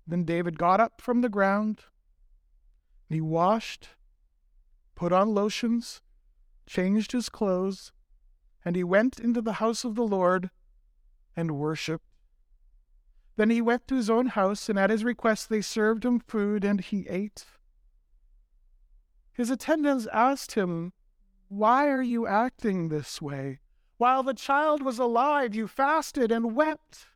Then 0.05 0.23
David 0.23 0.57
got 0.57 0.79
up 0.79 1.01
from 1.01 1.21
the 1.21 1.29
ground. 1.29 1.81
and 3.09 3.15
He 3.15 3.21
washed, 3.21 3.89
put 4.95 5.11
on 5.11 5.33
lotions, 5.33 6.01
changed 6.65 7.11
his 7.11 7.29
clothes, 7.29 7.91
and 8.63 8.75
he 8.75 8.83
went 8.83 9.19
into 9.19 9.41
the 9.41 9.53
house 9.53 9.83
of 9.83 9.95
the 9.95 10.07
Lord 10.07 10.49
and 11.35 11.57
worshipped. 11.57 12.05
Then 13.35 13.49
he 13.49 13.61
went 13.61 13.87
to 13.87 13.95
his 13.95 14.09
own 14.09 14.27
house, 14.27 14.67
and 14.67 14.79
at 14.79 14.89
his 14.89 15.03
request 15.03 15.49
they 15.49 15.61
served 15.61 16.03
him 16.03 16.19
food, 16.19 16.63
and 16.63 16.81
he 16.81 17.07
ate. 17.07 17.45
His 19.31 19.51
attendants 19.51 20.07
asked 20.11 20.53
him, 20.53 20.93
Why 21.49 21.87
are 21.87 22.01
you 22.01 22.27
acting 22.27 22.89
this 22.89 23.21
way? 23.21 23.59
While 23.97 24.21
the 24.21 24.33
child 24.33 24.83
was 24.83 24.99
alive, 24.99 25.55
you 25.55 25.67
fasted 25.67 26.31
and 26.31 26.55
wept. 26.55 27.07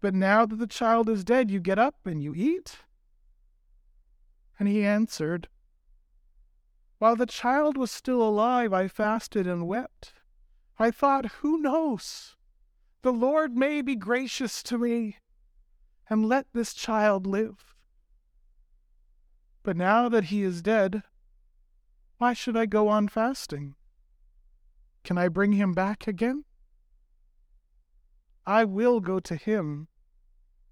But 0.00 0.14
now 0.14 0.44
that 0.46 0.56
the 0.56 0.66
child 0.66 1.08
is 1.08 1.24
dead, 1.24 1.50
you 1.50 1.60
get 1.60 1.78
up 1.78 1.94
and 2.04 2.22
you 2.22 2.34
eat? 2.34 2.78
And 4.58 4.68
he 4.68 4.84
answered, 4.84 5.48
While 6.98 7.16
the 7.16 7.26
child 7.26 7.76
was 7.76 7.90
still 7.90 8.22
alive, 8.22 8.72
I 8.72 8.88
fasted 8.88 9.46
and 9.46 9.66
wept. 9.66 10.12
I 10.78 10.90
thought, 10.90 11.26
Who 11.40 11.58
knows? 11.58 12.36
The 13.02 13.12
Lord 13.12 13.56
may 13.56 13.80
be 13.80 13.96
gracious 13.96 14.62
to 14.64 14.76
me 14.76 15.16
and 16.08 16.26
let 16.26 16.46
this 16.52 16.74
child 16.74 17.26
live. 17.26 17.74
But 19.62 19.76
now 19.76 20.08
that 20.08 20.24
he 20.24 20.42
is 20.42 20.60
dead, 20.60 21.02
why 22.20 22.34
should 22.34 22.54
I 22.54 22.66
go 22.66 22.88
on 22.88 23.08
fasting? 23.08 23.76
Can 25.04 25.16
I 25.16 25.28
bring 25.28 25.52
him 25.52 25.72
back 25.72 26.06
again? 26.06 26.44
I 28.46 28.64
will 28.64 29.00
go 29.00 29.20
to 29.20 29.36
him, 29.36 29.88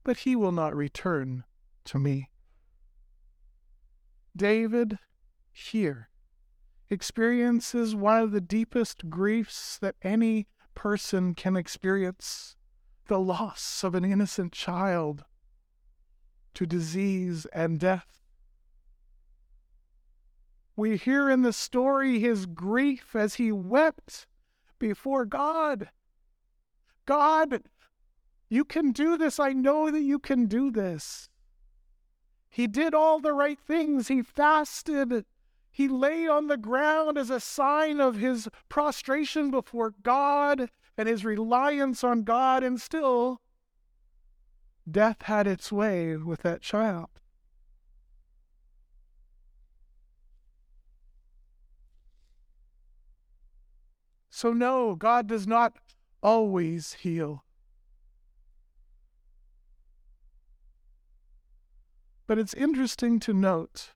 but 0.05 0.19
he 0.19 0.37
will 0.37 0.53
not 0.53 0.77
return 0.77 1.45
to 1.87 1.99
me. 1.99 2.29
David, 4.37 4.99
here, 5.51 6.11
experiences 6.91 7.95
one 7.95 8.21
of 8.21 8.33
the 8.33 8.43
deepest 8.43 9.09
griefs 9.09 9.79
that 9.79 9.97
any 10.03 10.49
person 10.75 11.33
can 11.35 11.57
experience 11.57 12.57
the 13.07 13.19
loss 13.19 13.83
of 13.83 13.95
an 13.95 14.05
innocent 14.05 14.53
child 14.53 15.25
to 16.53 16.67
disease 16.67 17.47
and 17.55 17.81
death. 17.81 18.18
We 20.79 20.97
hear 20.97 21.29
in 21.29 21.43
the 21.43 21.53
story 21.53 22.21
his 22.21 22.47
grief 22.47 23.17
as 23.17 23.35
he 23.35 23.51
wept 23.51 24.29
before 24.79 25.25
God. 25.27 25.89
God, 27.05 27.65
you 28.49 28.65
can 28.65 28.93
do 28.93 29.17
this. 29.17 29.41
I 29.41 29.53
know 29.53 29.91
that 29.91 30.03
you 30.03 30.21
can 30.21 30.47
do 30.47 30.71
this. 30.71 31.31
He 32.49 32.69
did 32.69 32.95
all 32.95 33.19
the 33.19 33.33
right 33.33 33.59
things. 33.59 34.07
He 34.07 34.23
fasted. 34.23 35.25
He 35.69 35.89
lay 35.89 36.29
on 36.29 36.47
the 36.47 36.57
ground 36.57 37.19
as 37.19 37.31
a 37.31 37.41
sign 37.41 38.01
of 38.01 38.15
his 38.15 38.49
prostration 38.69 39.51
before 39.51 39.95
God 40.05 40.71
and 40.97 41.09
his 41.09 41.25
reliance 41.25 42.05
on 42.05 42.23
God, 42.23 42.63
and 42.63 42.81
still, 42.81 43.41
death 44.89 45.23
had 45.23 45.49
its 45.49 45.73
way 45.73 46.17
with 46.17 46.43
that 46.43 46.63
child. 46.63 47.09
So, 54.39 54.53
no, 54.53 54.95
God 54.95 55.27
does 55.27 55.49
not 55.49 55.79
always 56.23 56.93
heal. 56.93 57.43
But 62.29 62.39
it's 62.39 62.55
interesting 62.55 63.19
to 63.19 63.33
note 63.33 63.95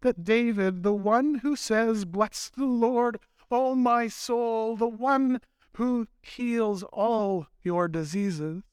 that 0.00 0.24
David, 0.24 0.82
the 0.82 0.92
one 0.92 1.36
who 1.36 1.54
says, 1.54 2.04
Bless 2.04 2.48
the 2.48 2.64
Lord, 2.64 3.20
O 3.48 3.76
my 3.76 4.08
soul, 4.08 4.74
the 4.74 4.88
one 4.88 5.40
who 5.74 6.08
heals 6.20 6.82
all 6.92 7.46
your 7.62 7.86
diseases, 7.86 8.64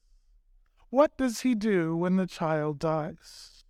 what 0.90 1.16
does 1.16 1.42
he 1.42 1.54
do 1.54 1.94
when 1.94 2.16
the 2.16 2.26
child 2.26 2.80
dies? 2.80 3.62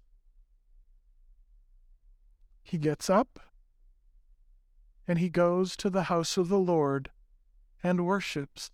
He 2.63 2.79
gets 2.79 3.11
up 3.11 3.39
and 5.07 5.19
he 5.19 5.29
goes 5.29 5.77
to 5.77 5.91
the 5.91 6.05
house 6.05 6.37
of 6.37 6.49
the 6.49 6.59
Lord 6.59 7.11
and 7.83 8.07
worships. 8.07 8.71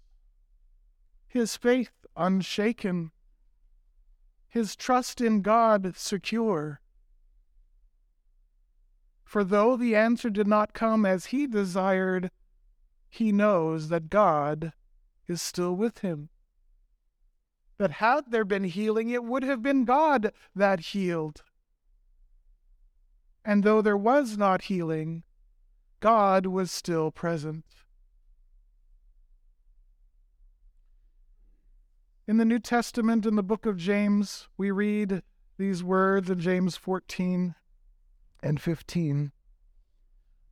His 1.27 1.57
faith 1.57 2.07
unshaken, 2.17 3.13
his 4.49 4.77
trust 4.77 5.21
in 5.21 5.43
God 5.43 5.97
secure. 5.97 6.81
For 9.25 9.45
though 9.45 9.77
the 9.77 9.95
answer 9.95 10.31
did 10.31 10.47
not 10.47 10.73
come 10.73 11.05
as 11.05 11.27
he 11.27 11.47
desired, 11.47 12.31
he 13.11 13.31
knows 13.31 13.89
that 13.89 14.11
God 14.11 14.73
is 15.27 15.43
still 15.43 15.77
with 15.77 15.99
him. 15.99 16.31
That 17.77 17.93
had 17.93 18.31
there 18.31 18.45
been 18.45 18.65
healing, 18.65 19.11
it 19.11 19.23
would 19.23 19.43
have 19.43 19.63
been 19.63 19.85
God 19.85 20.33
that 20.55 20.81
healed. 20.81 21.43
And 23.45 23.63
though 23.63 23.81
there 23.81 23.97
was 23.97 24.37
not 24.37 24.63
healing, 24.63 25.23
God 26.01 26.47
was 26.47 26.71
still 26.71 27.11
present. 27.11 27.65
In 32.27 32.37
the 32.37 32.45
New 32.45 32.59
Testament, 32.59 33.25
in 33.27 33.37
the 33.37 33.43
book 33.43 33.67
of 33.67 33.77
James, 33.77 34.49
we 34.57 34.71
read 34.71 35.23
these 35.57 35.83
words 35.83 36.31
in 36.31 36.39
James 36.39 36.77
14 36.77 37.55
and 38.43 38.61
15. 38.61 39.33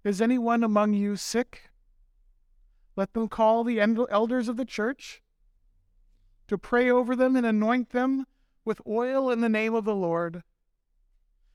Is 0.02 0.22
anyone 0.22 0.64
among 0.64 0.94
you 0.94 1.16
sick? 1.16 1.70
Let 2.96 3.12
them 3.12 3.28
call 3.28 3.62
the 3.62 3.78
elders 3.78 4.48
of 4.48 4.56
the 4.56 4.64
church 4.64 5.22
to 6.48 6.56
pray 6.56 6.90
over 6.90 7.14
them 7.14 7.36
and 7.36 7.44
anoint 7.44 7.90
them 7.90 8.24
with 8.64 8.80
oil 8.86 9.30
in 9.30 9.42
the 9.42 9.48
name 9.48 9.74
of 9.74 9.84
the 9.84 9.94
Lord. 9.94 10.42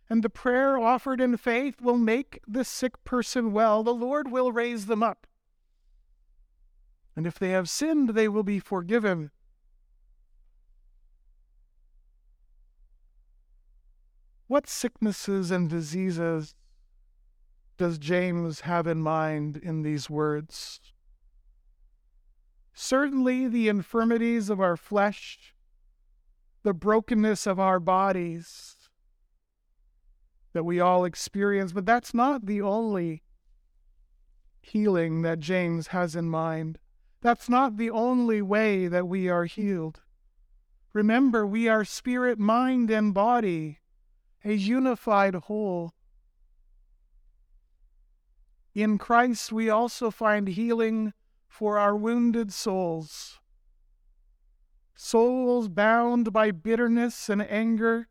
And 0.10 0.24
the 0.24 0.30
prayer 0.30 0.78
offered 0.78 1.22
in 1.22 1.38
faith 1.38 1.82
will 1.82 1.98
make 1.98 2.42
the 2.48 2.66
sick 2.66 3.02
person 3.04 3.54
well. 3.54 3.84
The 3.84 3.94
Lord 3.94 4.30
will 4.30 4.52
raise 4.52 4.88
them 4.88 5.02
up. 5.02 5.26
And 7.16 7.26
if 7.26 7.40
they 7.40 7.50
have 7.50 7.70
sinned, 7.70 8.10
they 8.10 8.28
will 8.28 8.44
be 8.44 8.60
forgiven. 8.60 9.32
What 14.48 14.68
sicknesses 14.68 15.50
and 15.50 15.70
diseases 15.70 16.56
does 17.78 17.98
James 17.98 18.62
have 18.62 18.86
in 18.86 19.02
mind 19.02 19.58
in 19.58 19.82
these 19.82 20.10
words? 20.10 20.82
Certainly, 22.74 23.48
the 23.48 23.70
infirmities 23.70 24.50
of 24.50 24.60
our 24.60 24.76
flesh, 24.76 25.54
the 26.64 26.74
brokenness 26.74 27.48
of 27.48 27.60
our 27.60 27.80
bodies 27.80 28.76
that 30.54 30.64
we 30.64 30.80
all 30.80 31.06
experience, 31.06 31.72
but 31.72 31.86
that's 31.86 32.14
not 32.14 32.46
the 32.46 32.62
only 32.62 33.24
healing 34.62 35.22
that 35.22 35.40
James 35.40 35.88
has 35.88 36.16
in 36.16 36.30
mind. 36.30 36.78
That's 37.22 37.50
not 37.50 37.78
the 37.78 37.90
only 37.90 38.42
way 38.42 38.88
that 38.88 39.08
we 39.08 39.30
are 39.30 39.46
healed. 39.46 40.02
Remember, 40.94 41.46
we 41.46 41.68
are 41.68 41.86
spirit, 41.86 42.38
mind, 42.38 42.90
and 42.90 43.14
body 43.14 43.80
a 44.44 44.54
unified 44.54 45.36
whole. 45.36 45.94
In 48.74 48.98
Christ, 48.98 49.52
we 49.52 49.70
also 49.70 50.10
find 50.10 50.48
healing 50.48 51.14
for 51.48 51.78
our 51.78 51.96
wounded 51.96 52.52
souls. 52.54 53.40
Souls 54.96 55.68
bound 55.68 56.32
by 56.32 56.52
bitterness 56.52 57.30
and 57.30 57.42
anger, 57.42 58.08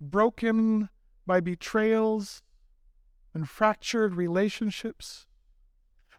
broken 0.00 0.88
by 1.26 1.40
betrayals 1.40 2.42
and 3.32 3.48
fractured 3.48 4.14
relationships. 4.14 5.26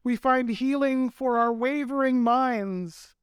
We 0.03 0.15
find 0.15 0.49
healing 0.49 1.09
for 1.09 1.37
our 1.37 1.51
wavering 1.51 2.21
minds 2.21 3.15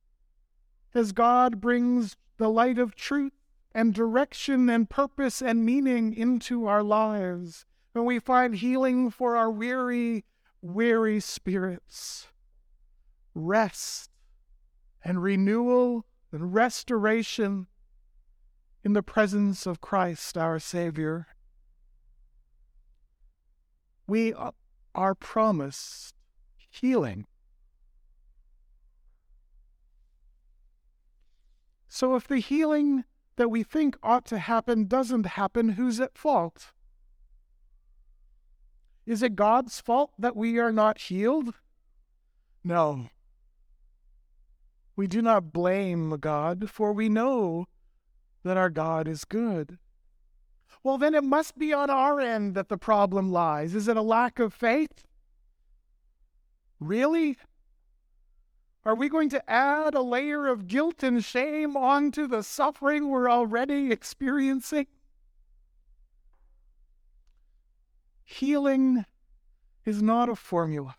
as 0.94 1.12
God 1.12 1.60
brings 1.60 2.16
the 2.38 2.48
light 2.48 2.78
of 2.78 2.94
truth 2.94 3.32
and 3.74 3.94
direction 3.94 4.68
and 4.68 4.90
purpose 4.90 5.40
and 5.40 5.64
meaning 5.64 6.12
into 6.14 6.66
our 6.66 6.82
lives. 6.82 7.64
When 7.92 8.04
we 8.04 8.18
find 8.18 8.56
healing 8.56 9.10
for 9.10 9.36
our 9.36 9.50
weary, 9.50 10.24
weary 10.60 11.20
spirits, 11.20 12.28
rest 13.34 14.10
and 15.04 15.22
renewal 15.22 16.06
and 16.30 16.54
restoration 16.54 17.66
in 18.84 18.92
the 18.92 19.02
presence 19.02 19.66
of 19.66 19.80
Christ 19.80 20.36
our 20.36 20.58
Savior. 20.58 21.26
We 24.06 24.34
are 24.94 25.14
promised 25.14 26.14
healing. 26.68 27.26
So 31.88 32.16
if 32.16 32.26
the 32.26 32.38
healing 32.38 33.04
that 33.36 33.50
we 33.50 33.62
think 33.62 33.96
ought 34.02 34.24
to 34.26 34.38
happen 34.38 34.86
doesn't 34.86 35.26
happen, 35.26 35.70
who's 35.70 36.00
at 36.00 36.18
fault? 36.18 36.72
Is 39.06 39.22
it 39.22 39.36
God's 39.36 39.80
fault 39.80 40.12
that 40.18 40.36
we 40.36 40.58
are 40.58 40.72
not 40.72 40.98
healed? 40.98 41.54
No. 42.64 43.08
We 44.96 45.06
do 45.06 45.22
not 45.22 45.52
blame 45.52 46.16
God, 46.18 46.70
for 46.70 46.92
we 46.92 47.08
know 47.08 47.66
that 48.44 48.56
our 48.56 48.70
God 48.70 49.08
is 49.08 49.24
good. 49.24 49.78
Well, 50.82 50.98
then 50.98 51.14
it 51.14 51.24
must 51.24 51.58
be 51.58 51.72
on 51.72 51.90
our 51.90 52.20
end 52.20 52.54
that 52.54 52.68
the 52.68 52.76
problem 52.76 53.30
lies. 53.30 53.74
Is 53.74 53.88
it 53.88 53.96
a 53.96 54.02
lack 54.02 54.38
of 54.38 54.52
faith? 54.52 55.06
Really? 56.80 57.38
Are 58.84 58.96
we 58.96 59.08
going 59.08 59.28
to 59.30 59.50
add 59.50 59.94
a 59.94 60.02
layer 60.02 60.48
of 60.48 60.66
guilt 60.66 61.04
and 61.04 61.24
shame 61.24 61.76
onto 61.76 62.26
the 62.26 62.42
suffering 62.42 63.08
we're 63.08 63.30
already 63.30 63.92
experiencing? 63.92 64.86
Healing 68.24 69.04
is 69.84 70.02
not 70.02 70.28
a 70.28 70.34
formula. 70.34 70.96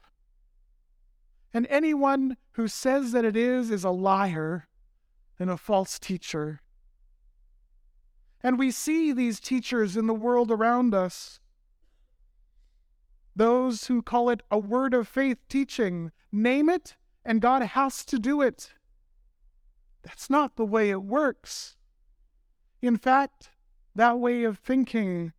And 1.54 1.68
anyone 1.70 2.38
who 2.52 2.68
says 2.68 3.12
that 3.12 3.26
it 3.26 3.36
is 3.36 3.70
is 3.70 3.84
a 3.84 3.90
liar 3.90 4.68
and 5.38 5.50
a 5.50 5.58
false 5.58 6.00
teacher. 6.00 6.62
And 8.44 8.60
we 8.60 8.72
see 8.72 9.14
these 9.14 9.40
teachers 9.40 9.96
in 9.96 10.08
the 10.08 10.14
world 10.14 10.52
around 10.52 10.94
us. 10.94 11.40
Those 13.36 13.88
who 13.88 14.02
call 14.02 14.30
it 14.30 14.44
a 14.52 14.60
word 14.60 14.94
of 14.94 15.08
faith 15.08 15.40
teaching, 15.48 16.12
name 16.32 16.70
it 16.70 16.96
and 17.26 17.42
God 17.42 17.62
has 17.62 18.04
to 18.06 18.20
do 18.20 18.42
it. 18.42 18.74
That's 20.04 20.30
not 20.30 20.56
the 20.56 20.66
way 20.66 20.90
it 20.90 21.04
works. 21.04 21.78
In 22.82 22.98
fact, 22.98 23.50
that 23.96 24.20
way 24.20 24.44
of 24.44 24.58
thinking 24.60 25.32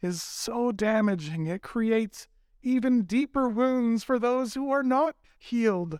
is 0.00 0.22
so 0.22 0.70
damaging. 0.70 1.46
It 1.46 1.62
creates 1.62 2.28
even 2.62 3.02
deeper 3.02 3.48
wounds 3.48 4.04
for 4.04 4.18
those 4.18 4.54
who 4.54 4.70
are 4.70 4.82
not 4.82 5.16
healed. 5.38 5.98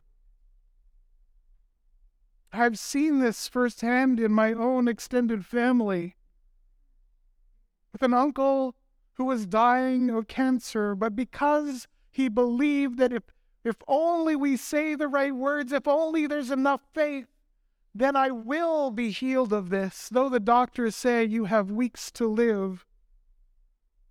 I've 2.53 2.79
seen 2.79 3.21
this 3.21 3.49
firsthand 3.49 4.21
in 4.21 4.33
my 4.33 4.53
own 4.53 4.88
extended 4.88 5.47
family. 5.47 6.16
With 7.92 8.03
an 8.03 8.14
uncle 8.14 8.76
who 9.14 9.24
was 9.24 9.46
dying 9.46 10.11
of 10.11 10.29
cancer, 10.29 10.94
but 10.94 11.14
because 11.14 11.87
he 12.11 12.29
believed 12.29 12.98
that 12.98 13.12
if 13.12 13.24
if 13.62 13.76
only 13.87 14.35
we 14.37 14.57
say 14.57 14.94
the 14.94 15.09
right 15.09 15.35
words, 15.35 15.72
if 15.72 15.87
only 15.87 16.26
there's 16.26 16.50
enough 16.50 16.81
faith, 16.94 17.26
then 17.94 18.16
I 18.16 18.31
will 18.31 18.90
be 18.90 19.11
healed 19.11 19.53
of 19.53 19.68
this, 19.68 20.09
though 20.11 20.29
the 20.29 20.40
doctors 20.40 20.96
say 20.96 21.24
you 21.24 21.44
have 21.46 21.70
weeks 21.70 22.11
to 22.12 22.26
live. 22.26 22.87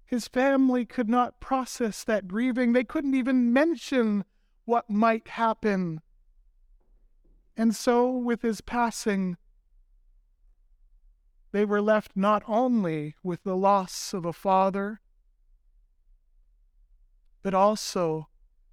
His 0.05 0.27
family 0.27 0.85
could 0.85 1.09
not 1.09 1.39
process 1.39 2.03
that 2.03 2.27
grieving. 2.27 2.73
They 2.73 2.83
couldn't 2.83 3.15
even 3.15 3.53
mention 3.53 4.25
what 4.65 4.89
might 4.89 5.29
happen. 5.29 6.01
And 7.55 7.75
so, 7.75 8.09
with 8.09 8.41
his 8.41 8.61
passing, 8.61 9.37
they 11.51 11.65
were 11.65 11.81
left 11.81 12.12
not 12.15 12.43
only 12.47 13.15
with 13.23 13.43
the 13.43 13.55
loss 13.55 14.13
of 14.13 14.25
a 14.25 14.33
father, 14.33 15.01
but 17.41 17.53
also 17.53 18.27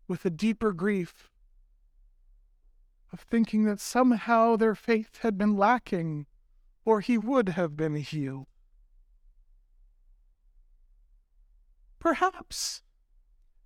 with 0.09 0.25
a 0.25 0.31
deeper 0.31 0.73
grief 0.73 1.31
of 3.13 3.21
thinking 3.21 3.65
that 3.65 3.81
somehow 3.81 4.57
their 4.57 4.75
faith 4.75 5.21
had 5.23 5.39
been 5.39 5.57
lacking 5.57 6.27
or 6.85 7.01
he 7.01 7.17
would 7.17 7.51
have 7.51 7.77
been 7.77 7.97
healed. 7.97 8.47
Perhaps, 11.99 12.83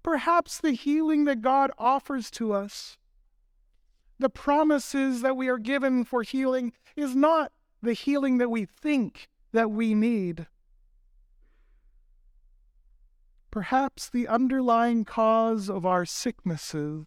perhaps 0.02 0.58
the 0.58 0.72
healing 0.72 1.24
that 1.24 1.42
God 1.42 1.70
offers 1.76 2.30
to 2.32 2.52
us, 2.52 2.96
the 4.18 4.30
promises 4.30 5.20
that 5.22 5.36
we 5.36 5.48
are 5.48 5.58
given 5.58 6.04
for 6.04 6.22
healing, 6.22 6.72
is 6.96 7.14
not 7.14 7.52
the 7.82 7.92
healing 7.92 8.38
that 8.38 8.50
we 8.50 8.64
think 8.64 9.28
that 9.52 9.70
we 9.70 9.94
need. 9.94 10.46
Perhaps 13.50 14.08
the 14.08 14.28
underlying 14.28 15.04
cause 15.04 15.68
of 15.68 15.84
our 15.84 16.04
sicknesses 16.04 17.06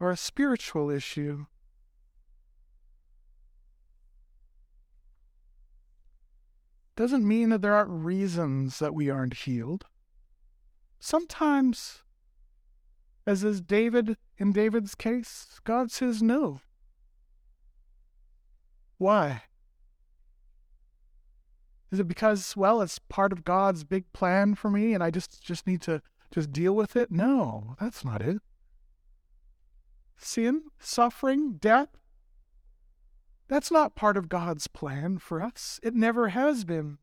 are 0.00 0.10
a 0.10 0.16
spiritual 0.16 0.90
issue. 0.90 1.46
Doesn't 6.96 7.26
mean 7.26 7.50
that 7.50 7.62
there 7.62 7.74
aren't 7.74 8.04
reasons 8.04 8.78
that 8.78 8.94
we 8.94 9.10
aren't 9.10 9.34
healed. 9.34 9.84
Sometimes, 10.98 12.02
as 13.26 13.44
is 13.44 13.60
David 13.60 14.16
in 14.36 14.52
David's 14.52 14.94
case, 14.94 15.60
God 15.64 15.92
says 15.92 16.22
no. 16.22 16.60
Why? 18.98 19.42
Is 21.90 22.00
it 22.00 22.08
because, 22.08 22.56
well, 22.56 22.82
it's 22.82 22.98
part 22.98 23.32
of 23.32 23.44
God's 23.44 23.84
big 23.84 24.12
plan 24.12 24.54
for 24.54 24.70
me 24.70 24.92
and 24.92 25.02
I 25.02 25.10
just, 25.10 25.42
just 25.42 25.66
need 25.66 25.80
to 25.82 26.02
just 26.30 26.52
deal 26.52 26.74
with 26.74 26.96
it? 26.96 27.10
No, 27.10 27.76
that's 27.80 28.04
not 28.04 28.20
it. 28.20 28.42
Sin, 30.18 30.64
suffering, 30.78 31.54
death, 31.54 31.88
that's 33.48 33.70
not 33.70 33.94
part 33.94 34.18
of 34.18 34.28
God's 34.28 34.66
plan 34.66 35.18
for 35.18 35.42
us. 35.42 35.80
It 35.82 35.94
never 35.94 36.28
has 36.28 36.64
been. 36.64 36.98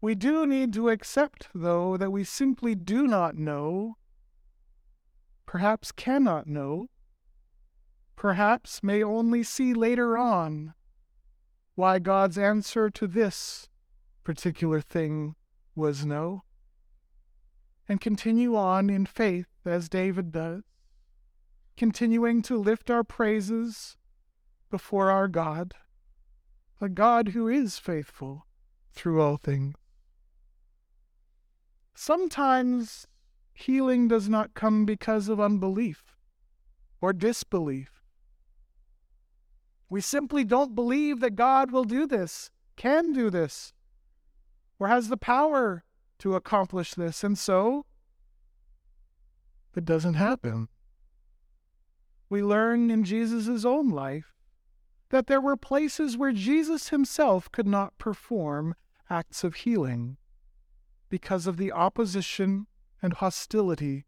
We 0.00 0.14
do 0.14 0.46
need 0.46 0.72
to 0.72 0.88
accept, 0.88 1.48
though, 1.54 1.98
that 1.98 2.10
we 2.10 2.24
simply 2.24 2.74
do 2.74 3.06
not 3.06 3.36
know, 3.36 3.96
perhaps 5.44 5.92
cannot 5.92 6.46
know, 6.46 6.88
perhaps 8.20 8.82
may 8.82 9.02
only 9.02 9.42
see 9.42 9.72
later 9.72 10.18
on 10.18 10.74
why 11.74 11.98
God's 11.98 12.36
answer 12.36 12.90
to 12.90 13.06
this 13.06 13.70
particular 14.24 14.82
thing 14.82 15.36
was 15.74 16.04
no, 16.04 16.42
and 17.88 17.98
continue 17.98 18.54
on 18.54 18.90
in 18.90 19.06
faith 19.06 19.46
as 19.64 19.88
David 19.88 20.32
does, 20.32 20.64
continuing 21.78 22.42
to 22.42 22.58
lift 22.58 22.90
our 22.90 23.02
praises 23.02 23.96
before 24.68 25.10
our 25.10 25.26
God, 25.26 25.72
a 26.78 26.90
God 26.90 27.28
who 27.28 27.48
is 27.48 27.78
faithful 27.78 28.46
through 28.92 29.22
all 29.22 29.38
things. 29.38 29.76
Sometimes 31.94 33.06
healing 33.54 34.08
does 34.08 34.28
not 34.28 34.52
come 34.52 34.84
because 34.84 35.30
of 35.30 35.40
unbelief 35.40 36.18
or 37.00 37.14
disbelief. 37.14 37.99
We 39.90 40.00
simply 40.00 40.44
don't 40.44 40.76
believe 40.76 41.18
that 41.20 41.34
God 41.34 41.72
will 41.72 41.84
do 41.84 42.06
this, 42.06 42.50
can 42.76 43.12
do 43.12 43.28
this, 43.28 43.72
or 44.78 44.86
has 44.88 45.08
the 45.08 45.16
power 45.16 45.84
to 46.20 46.36
accomplish 46.36 46.94
this. 46.94 47.24
And 47.24 47.36
so 47.36 47.84
it 49.76 49.84
doesn't 49.84 50.14
happen. 50.14 50.68
We 52.28 52.42
learn 52.42 52.90
in 52.90 53.02
Jesus' 53.02 53.64
own 53.64 53.88
life 53.88 54.32
that 55.10 55.26
there 55.26 55.40
were 55.40 55.56
places 55.56 56.16
where 56.16 56.32
Jesus 56.32 56.90
himself 56.90 57.50
could 57.50 57.66
not 57.66 57.98
perform 57.98 58.76
acts 59.10 59.42
of 59.42 59.56
healing 59.56 60.16
because 61.08 61.48
of 61.48 61.56
the 61.56 61.72
opposition 61.72 62.68
and 63.02 63.14
hostility 63.14 64.06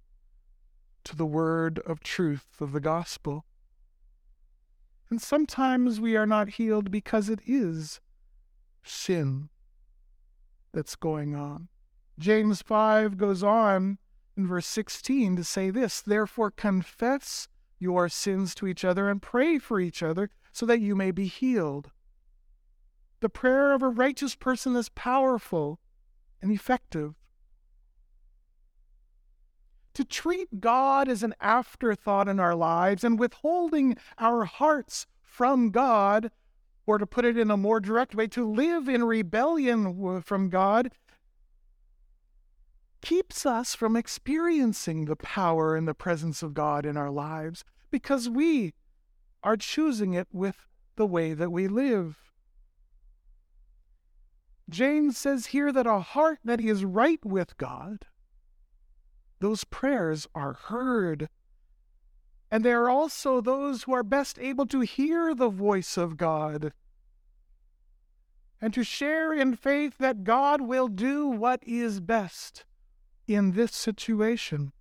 to 1.02 1.16
the 1.16 1.26
word 1.26 1.80
of 1.80 2.00
truth 2.00 2.46
of 2.60 2.70
the 2.70 2.80
gospel. 2.80 3.44
And 5.12 5.20
sometimes 5.20 6.00
we 6.00 6.16
are 6.16 6.24
not 6.24 6.48
healed 6.48 6.90
because 6.90 7.28
it 7.28 7.40
is 7.46 8.00
sin 8.82 9.50
that's 10.72 10.96
going 10.96 11.34
on. 11.34 11.68
James 12.18 12.62
5 12.62 13.18
goes 13.18 13.42
on 13.42 13.98
in 14.38 14.46
verse 14.46 14.66
16 14.66 15.36
to 15.36 15.44
say 15.44 15.68
this 15.68 16.00
Therefore, 16.00 16.50
confess 16.50 17.46
your 17.78 18.08
sins 18.08 18.54
to 18.54 18.66
each 18.66 18.86
other 18.86 19.10
and 19.10 19.20
pray 19.20 19.58
for 19.58 19.78
each 19.78 20.02
other 20.02 20.30
so 20.50 20.64
that 20.64 20.80
you 20.80 20.96
may 20.96 21.10
be 21.10 21.26
healed. 21.26 21.90
The 23.20 23.28
prayer 23.28 23.74
of 23.74 23.82
a 23.82 23.90
righteous 23.90 24.34
person 24.34 24.74
is 24.76 24.88
powerful 24.88 25.78
and 26.40 26.50
effective. 26.50 27.16
To 29.94 30.04
treat 30.04 30.60
God 30.60 31.08
as 31.08 31.22
an 31.22 31.34
afterthought 31.40 32.28
in 32.28 32.40
our 32.40 32.54
lives 32.54 33.04
and 33.04 33.18
withholding 33.18 33.96
our 34.18 34.44
hearts 34.44 35.06
from 35.22 35.70
God, 35.70 36.30
or 36.86 36.98
to 36.98 37.06
put 37.06 37.24
it 37.24 37.36
in 37.36 37.50
a 37.50 37.56
more 37.56 37.80
direct 37.80 38.14
way, 38.14 38.26
to 38.28 38.50
live 38.50 38.88
in 38.88 39.04
rebellion 39.04 40.22
from 40.22 40.48
God, 40.48 40.90
keeps 43.02 43.44
us 43.44 43.74
from 43.74 43.96
experiencing 43.96 45.04
the 45.04 45.16
power 45.16 45.76
and 45.76 45.86
the 45.86 45.94
presence 45.94 46.42
of 46.42 46.54
God 46.54 46.86
in 46.86 46.96
our 46.96 47.10
lives 47.10 47.64
because 47.90 48.28
we 48.30 48.74
are 49.42 49.56
choosing 49.56 50.14
it 50.14 50.28
with 50.32 50.68
the 50.96 51.06
way 51.06 51.34
that 51.34 51.50
we 51.50 51.66
live. 51.66 52.32
James 54.70 55.18
says 55.18 55.46
here 55.46 55.72
that 55.72 55.86
a 55.86 55.98
heart 55.98 56.38
that 56.44 56.60
is 56.60 56.84
right 56.84 57.22
with 57.24 57.56
God 57.56 58.06
those 59.42 59.64
prayers 59.64 60.28
are 60.34 60.52
heard. 60.52 61.28
And 62.50 62.64
they 62.64 62.72
are 62.72 62.88
also 62.88 63.40
those 63.40 63.82
who 63.82 63.92
are 63.92 64.04
best 64.04 64.38
able 64.38 64.66
to 64.66 64.80
hear 64.80 65.34
the 65.34 65.48
voice 65.48 65.96
of 65.96 66.16
God 66.16 66.72
and 68.60 68.72
to 68.72 68.84
share 68.84 69.32
in 69.32 69.56
faith 69.56 69.98
that 69.98 70.22
God 70.22 70.60
will 70.60 70.86
do 70.86 71.26
what 71.26 71.60
is 71.66 71.98
best 71.98 72.64
in 73.26 73.52
this 73.52 73.74
situation. 73.74 74.72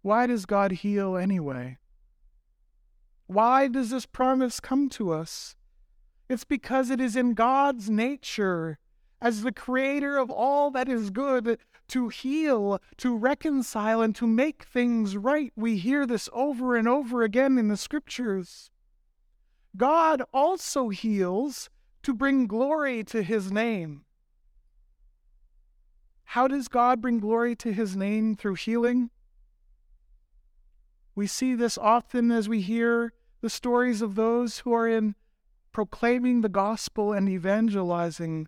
Why 0.00 0.26
does 0.26 0.46
God 0.46 0.72
heal 0.72 1.16
anyway? 1.16 1.76
Why 3.26 3.68
does 3.68 3.90
this 3.90 4.06
promise 4.06 4.60
come 4.60 4.88
to 4.90 5.12
us? 5.12 5.56
It's 6.30 6.44
because 6.44 6.88
it 6.88 7.00
is 7.02 7.16
in 7.16 7.34
God's 7.34 7.90
nature 7.90 8.78
as 9.20 9.42
the 9.42 9.52
creator 9.52 10.16
of 10.16 10.30
all 10.30 10.70
that 10.70 10.88
is 10.88 11.10
good, 11.10 11.58
to 11.88 12.08
heal, 12.08 12.80
to 12.98 13.16
reconcile, 13.16 14.02
and 14.02 14.14
to 14.14 14.26
make 14.26 14.64
things 14.64 15.16
right. 15.16 15.52
We 15.56 15.78
hear 15.78 16.06
this 16.06 16.28
over 16.32 16.76
and 16.76 16.86
over 16.86 17.22
again 17.22 17.58
in 17.58 17.68
the 17.68 17.76
scriptures. 17.76 18.70
God 19.76 20.22
also 20.32 20.88
heals 20.90 21.70
to 22.02 22.14
bring 22.14 22.46
glory 22.46 23.02
to 23.04 23.22
his 23.22 23.50
name. 23.50 24.04
How 26.24 26.46
does 26.46 26.68
God 26.68 27.00
bring 27.00 27.20
glory 27.20 27.56
to 27.56 27.72
his 27.72 27.96
name 27.96 28.36
through 28.36 28.56
healing? 28.56 29.10
We 31.14 31.26
see 31.26 31.54
this 31.54 31.78
often 31.78 32.30
as 32.30 32.48
we 32.48 32.60
hear 32.60 33.14
the 33.40 33.50
stories 33.50 34.02
of 34.02 34.14
those 34.14 34.58
who 34.58 34.72
are 34.72 34.86
in 34.86 35.14
proclaiming 35.72 36.42
the 36.42 36.48
gospel 36.48 37.12
and 37.12 37.28
evangelizing 37.28 38.46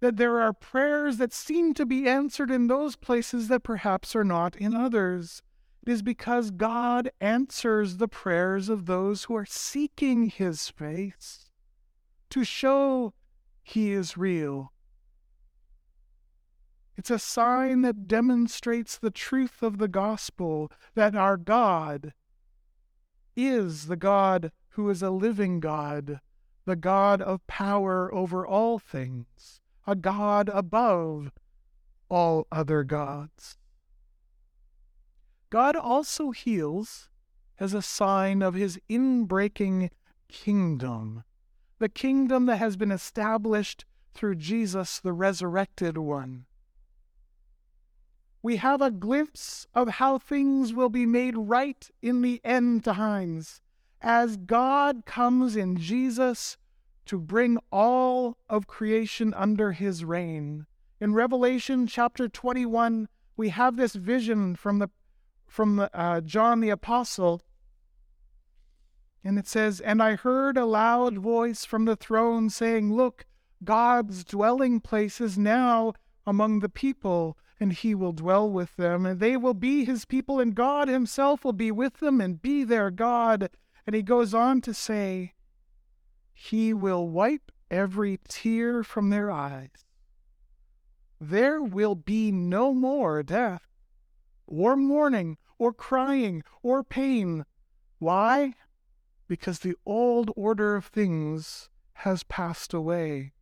that 0.00 0.16
there 0.16 0.40
are 0.40 0.52
prayers 0.52 1.16
that 1.16 1.32
seem 1.32 1.74
to 1.74 1.84
be 1.84 2.08
answered 2.08 2.50
in 2.50 2.68
those 2.68 2.94
places 2.94 3.48
that 3.48 3.64
perhaps 3.64 4.14
are 4.14 4.24
not 4.24 4.54
in 4.56 4.74
others. 4.74 5.42
It 5.82 5.90
is 5.90 6.02
because 6.02 6.50
God 6.50 7.10
answers 7.20 7.96
the 7.96 8.08
prayers 8.08 8.68
of 8.68 8.86
those 8.86 9.24
who 9.24 9.34
are 9.34 9.46
seeking 9.46 10.28
His 10.28 10.68
face 10.68 11.50
to 12.30 12.44
show 12.44 13.12
He 13.62 13.92
is 13.92 14.16
real. 14.16 14.72
It's 16.96 17.10
a 17.10 17.18
sign 17.18 17.82
that 17.82 18.08
demonstrates 18.08 18.98
the 18.98 19.10
truth 19.10 19.62
of 19.62 19.78
the 19.78 19.88
gospel 19.88 20.70
that 20.94 21.14
our 21.14 21.36
God 21.36 22.12
is 23.36 23.86
the 23.86 23.96
God 23.96 24.50
who 24.70 24.90
is 24.90 25.00
a 25.00 25.10
living 25.10 25.60
God, 25.60 26.20
the 26.64 26.76
God 26.76 27.22
of 27.22 27.46
power 27.46 28.12
over 28.12 28.46
all 28.46 28.78
things 28.80 29.60
a 29.88 29.96
God 29.96 30.50
above 30.52 31.32
all 32.10 32.46
other 32.52 32.84
gods. 32.84 33.56
God 35.48 35.76
also 35.76 36.30
heals 36.30 37.08
as 37.58 37.72
a 37.72 37.80
sign 37.80 38.42
of 38.42 38.52
his 38.52 38.78
inbreaking 38.90 39.88
kingdom, 40.28 41.24
the 41.78 41.88
kingdom 41.88 42.44
that 42.46 42.58
has 42.58 42.76
been 42.76 42.92
established 42.92 43.86
through 44.12 44.34
Jesus, 44.34 45.00
the 45.00 45.14
resurrected 45.14 45.96
one. 45.96 46.44
We 48.42 48.56
have 48.56 48.82
a 48.82 48.90
glimpse 48.90 49.66
of 49.74 49.88
how 49.88 50.18
things 50.18 50.74
will 50.74 50.90
be 50.90 51.06
made 51.06 51.34
right 51.34 51.90
in 52.02 52.20
the 52.20 52.42
end 52.44 52.84
times 52.84 53.62
as 54.02 54.36
God 54.36 55.06
comes 55.06 55.56
in 55.56 55.78
Jesus 55.78 56.58
to 57.08 57.18
bring 57.18 57.58
all 57.70 58.38
of 58.48 58.66
creation 58.66 59.34
under 59.34 59.72
his 59.72 60.04
reign. 60.04 60.66
In 61.00 61.14
Revelation 61.14 61.86
chapter 61.86 62.28
21, 62.28 63.08
we 63.36 63.50
have 63.50 63.76
this 63.76 63.94
vision 63.94 64.56
from 64.56 64.78
the 64.78 64.90
from 65.46 65.88
uh, 65.94 66.20
John 66.20 66.60
the 66.60 66.70
apostle 66.70 67.42
and 69.24 69.38
it 69.38 69.46
says, 69.46 69.80
And 69.80 70.02
I 70.02 70.14
heard 70.14 70.56
a 70.56 70.64
loud 70.64 71.18
voice 71.18 71.64
from 71.64 71.84
the 71.84 71.96
throne 71.96 72.50
saying, 72.50 72.94
Look, 72.94 73.26
God's 73.62 74.24
dwelling 74.24 74.80
place 74.80 75.20
is 75.20 75.36
now 75.36 75.94
among 76.26 76.60
the 76.60 76.68
people, 76.68 77.36
and 77.58 77.72
he 77.72 77.94
will 77.94 78.12
dwell 78.12 78.48
with 78.48 78.76
them, 78.76 79.04
and 79.04 79.18
they 79.18 79.36
will 79.36 79.54
be 79.54 79.84
his 79.84 80.04
people, 80.04 80.38
and 80.38 80.54
God 80.54 80.88
himself 80.88 81.44
will 81.44 81.52
be 81.52 81.70
with 81.70 81.98
them 81.98 82.20
and 82.20 82.40
be 82.40 82.64
their 82.64 82.90
God. 82.90 83.50
And 83.86 83.96
he 83.96 84.02
goes 84.02 84.34
on 84.34 84.60
to 84.62 84.72
say, 84.72 85.34
He 86.40 86.72
will 86.72 87.08
wipe 87.08 87.50
every 87.68 88.20
tear 88.28 88.84
from 88.84 89.10
their 89.10 89.28
eyes. 89.28 89.84
There 91.20 91.60
will 91.60 91.96
be 91.96 92.30
no 92.30 92.72
more 92.72 93.24
death, 93.24 93.66
or 94.46 94.76
mourning, 94.76 95.36
or 95.58 95.72
crying, 95.72 96.44
or 96.62 96.84
pain. 96.84 97.44
Why? 97.98 98.54
Because 99.26 99.58
the 99.58 99.74
old 99.84 100.30
order 100.36 100.76
of 100.76 100.86
things 100.86 101.70
has 101.94 102.22
passed 102.22 102.72
away. 102.72 103.32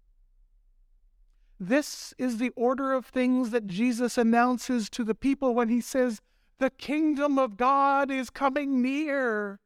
This 1.60 2.14
is 2.16 2.38
the 2.38 2.50
order 2.56 2.92
of 2.94 3.04
things 3.04 3.50
that 3.50 3.66
Jesus 3.66 4.16
announces 4.16 4.88
to 4.88 5.04
the 5.04 5.14
people 5.14 5.54
when 5.54 5.68
he 5.68 5.82
says, 5.82 6.22
The 6.58 6.70
kingdom 6.70 7.38
of 7.38 7.58
God 7.58 8.10
is 8.10 8.30
coming 8.30 8.80
near. 8.80 9.60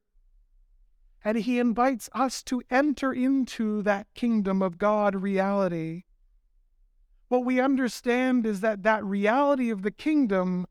And 1.25 1.39
he 1.39 1.59
invites 1.59 2.09
us 2.13 2.43
to 2.45 2.63
enter 2.71 3.13
into 3.13 3.83
that 3.83 4.07
kingdom 4.15 4.63
of 4.63 4.79
God 4.79 5.15
reality. 5.15 6.05
What 7.29 7.45
we 7.45 7.61
understand 7.61 8.47
is 8.47 8.61
that 8.61 8.83
that 8.83 9.05
reality 9.05 9.71
of 9.71 9.83
the 9.83 9.91
kingdom 9.91 10.67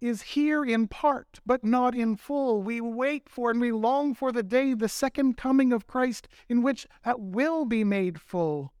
is 0.00 0.22
here 0.22 0.64
in 0.64 0.88
part, 0.88 1.40
but 1.44 1.64
not 1.64 1.94
in 1.94 2.16
full. 2.16 2.62
We 2.62 2.80
wait 2.80 3.28
for 3.28 3.50
and 3.50 3.60
we 3.60 3.72
long 3.72 4.14
for 4.14 4.32
the 4.32 4.42
day, 4.42 4.74
the 4.74 4.88
second 4.88 5.36
coming 5.36 5.72
of 5.72 5.86
Christ, 5.86 6.28
in 6.48 6.62
which 6.62 6.86
that 7.04 7.20
will 7.20 7.64
be 7.64 7.84
made 7.84 8.20
full 8.20 8.72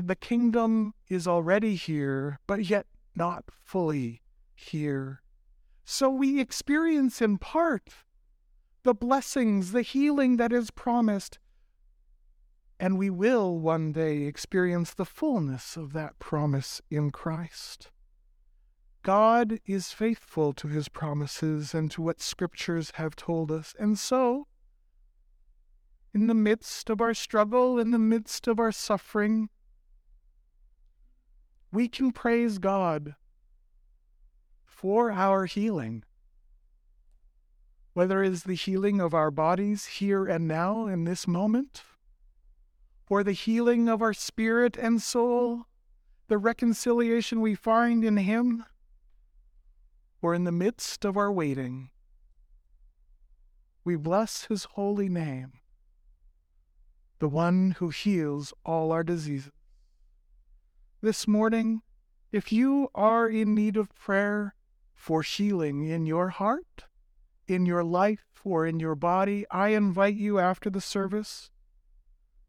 the 0.00 0.16
kingdom 0.16 0.94
is 1.08 1.26
already 1.26 1.76
here, 1.76 2.40
but 2.46 2.64
yet 2.64 2.86
not 3.14 3.44
fully 3.62 4.22
here. 4.54 5.22
So 5.84 6.10
we 6.10 6.40
experience 6.40 7.20
in 7.22 7.38
part 7.38 7.90
the 8.84 8.94
blessings, 8.94 9.72
the 9.72 9.82
healing 9.82 10.36
that 10.36 10.52
is 10.52 10.70
promised, 10.70 11.38
and 12.78 12.98
we 12.98 13.08
will 13.08 13.58
one 13.58 13.92
day 13.92 14.22
experience 14.22 14.92
the 14.92 15.06
fullness 15.06 15.76
of 15.76 15.92
that 15.94 16.18
promise 16.18 16.82
in 16.90 17.10
Christ. 17.10 17.90
God 19.02 19.58
is 19.66 19.92
faithful 19.92 20.52
to 20.54 20.68
his 20.68 20.88
promises 20.88 21.74
and 21.74 21.90
to 21.90 22.02
what 22.02 22.20
scriptures 22.20 22.92
have 22.94 23.16
told 23.16 23.50
us, 23.50 23.74
and 23.78 23.98
so, 23.98 24.48
in 26.12 26.26
the 26.26 26.34
midst 26.34 26.90
of 26.90 27.00
our 27.00 27.14
struggle, 27.14 27.78
in 27.78 27.90
the 27.90 27.98
midst 27.98 28.46
of 28.46 28.60
our 28.60 28.70
suffering, 28.70 29.48
we 31.72 31.88
can 31.88 32.12
praise 32.12 32.58
God 32.58 33.14
for 34.64 35.10
our 35.10 35.46
healing. 35.46 36.04
Whether 37.94 38.24
it 38.24 38.32
is 38.32 38.42
the 38.42 38.54
healing 38.54 39.00
of 39.00 39.14
our 39.14 39.30
bodies 39.30 39.86
here 39.86 40.26
and 40.26 40.48
now 40.48 40.86
in 40.86 41.04
this 41.04 41.28
moment, 41.28 41.84
or 43.08 43.22
the 43.22 43.32
healing 43.32 43.88
of 43.88 44.02
our 44.02 44.12
spirit 44.12 44.76
and 44.76 45.00
soul, 45.00 45.66
the 46.26 46.36
reconciliation 46.36 47.40
we 47.40 47.54
find 47.54 48.04
in 48.04 48.16
Him, 48.16 48.64
or 50.20 50.34
in 50.34 50.42
the 50.42 50.50
midst 50.50 51.04
of 51.04 51.16
our 51.16 51.30
waiting, 51.30 51.90
we 53.84 53.94
bless 53.94 54.46
His 54.46 54.64
holy 54.64 55.08
name, 55.08 55.52
the 57.20 57.28
one 57.28 57.76
who 57.78 57.90
heals 57.90 58.52
all 58.66 58.90
our 58.90 59.04
diseases. 59.04 59.52
This 61.00 61.28
morning, 61.28 61.82
if 62.32 62.50
you 62.50 62.88
are 62.92 63.28
in 63.28 63.54
need 63.54 63.76
of 63.76 63.94
prayer 63.94 64.56
for 64.94 65.22
healing 65.22 65.86
in 65.86 66.06
your 66.06 66.30
heart, 66.30 66.86
in 67.46 67.66
your 67.66 67.84
life, 67.84 68.24
or 68.44 68.66
in 68.66 68.78
your 68.78 68.94
body, 68.94 69.46
I 69.50 69.68
invite 69.68 70.16
you 70.16 70.38
after 70.38 70.70
the 70.70 70.80
service. 70.80 71.50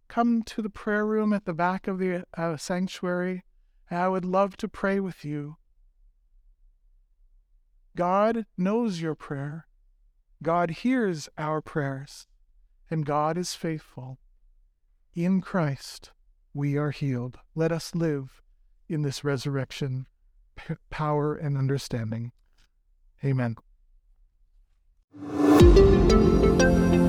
Come 0.08 0.44
to 0.44 0.62
the 0.62 0.70
prayer 0.70 1.06
room 1.06 1.34
at 1.34 1.46
the 1.46 1.54
back 1.54 1.88
of 1.88 2.00
the 2.00 2.26
uh, 2.38 2.58
sanctuary, 2.58 3.44
and 3.90 4.00
I 4.00 4.08
would 4.08 4.26
love 4.26 4.58
to 4.58 4.68
pray 4.68 5.00
with 5.00 5.24
you. 5.24 5.58
God 7.96 8.46
knows 8.58 9.02
your 9.02 9.16
prayer. 9.16 9.68
God 10.44 10.72
hears 10.72 11.30
our 11.38 11.62
prayers, 11.62 12.28
and 12.90 13.06
God 13.06 13.38
is 13.38 13.56
faithful. 13.56 14.20
In 15.14 15.40
Christ, 15.40 16.12
we 16.54 16.78
are 16.78 16.92
healed. 16.92 17.40
Let 17.56 17.72
us 17.72 17.96
live 17.96 18.42
in 18.90 19.02
this 19.02 19.24
resurrection 19.24 20.08
power 20.90 21.36
and 21.36 21.58
understanding. 21.58 22.32
Amen. 23.24 23.56
Música 25.22 27.05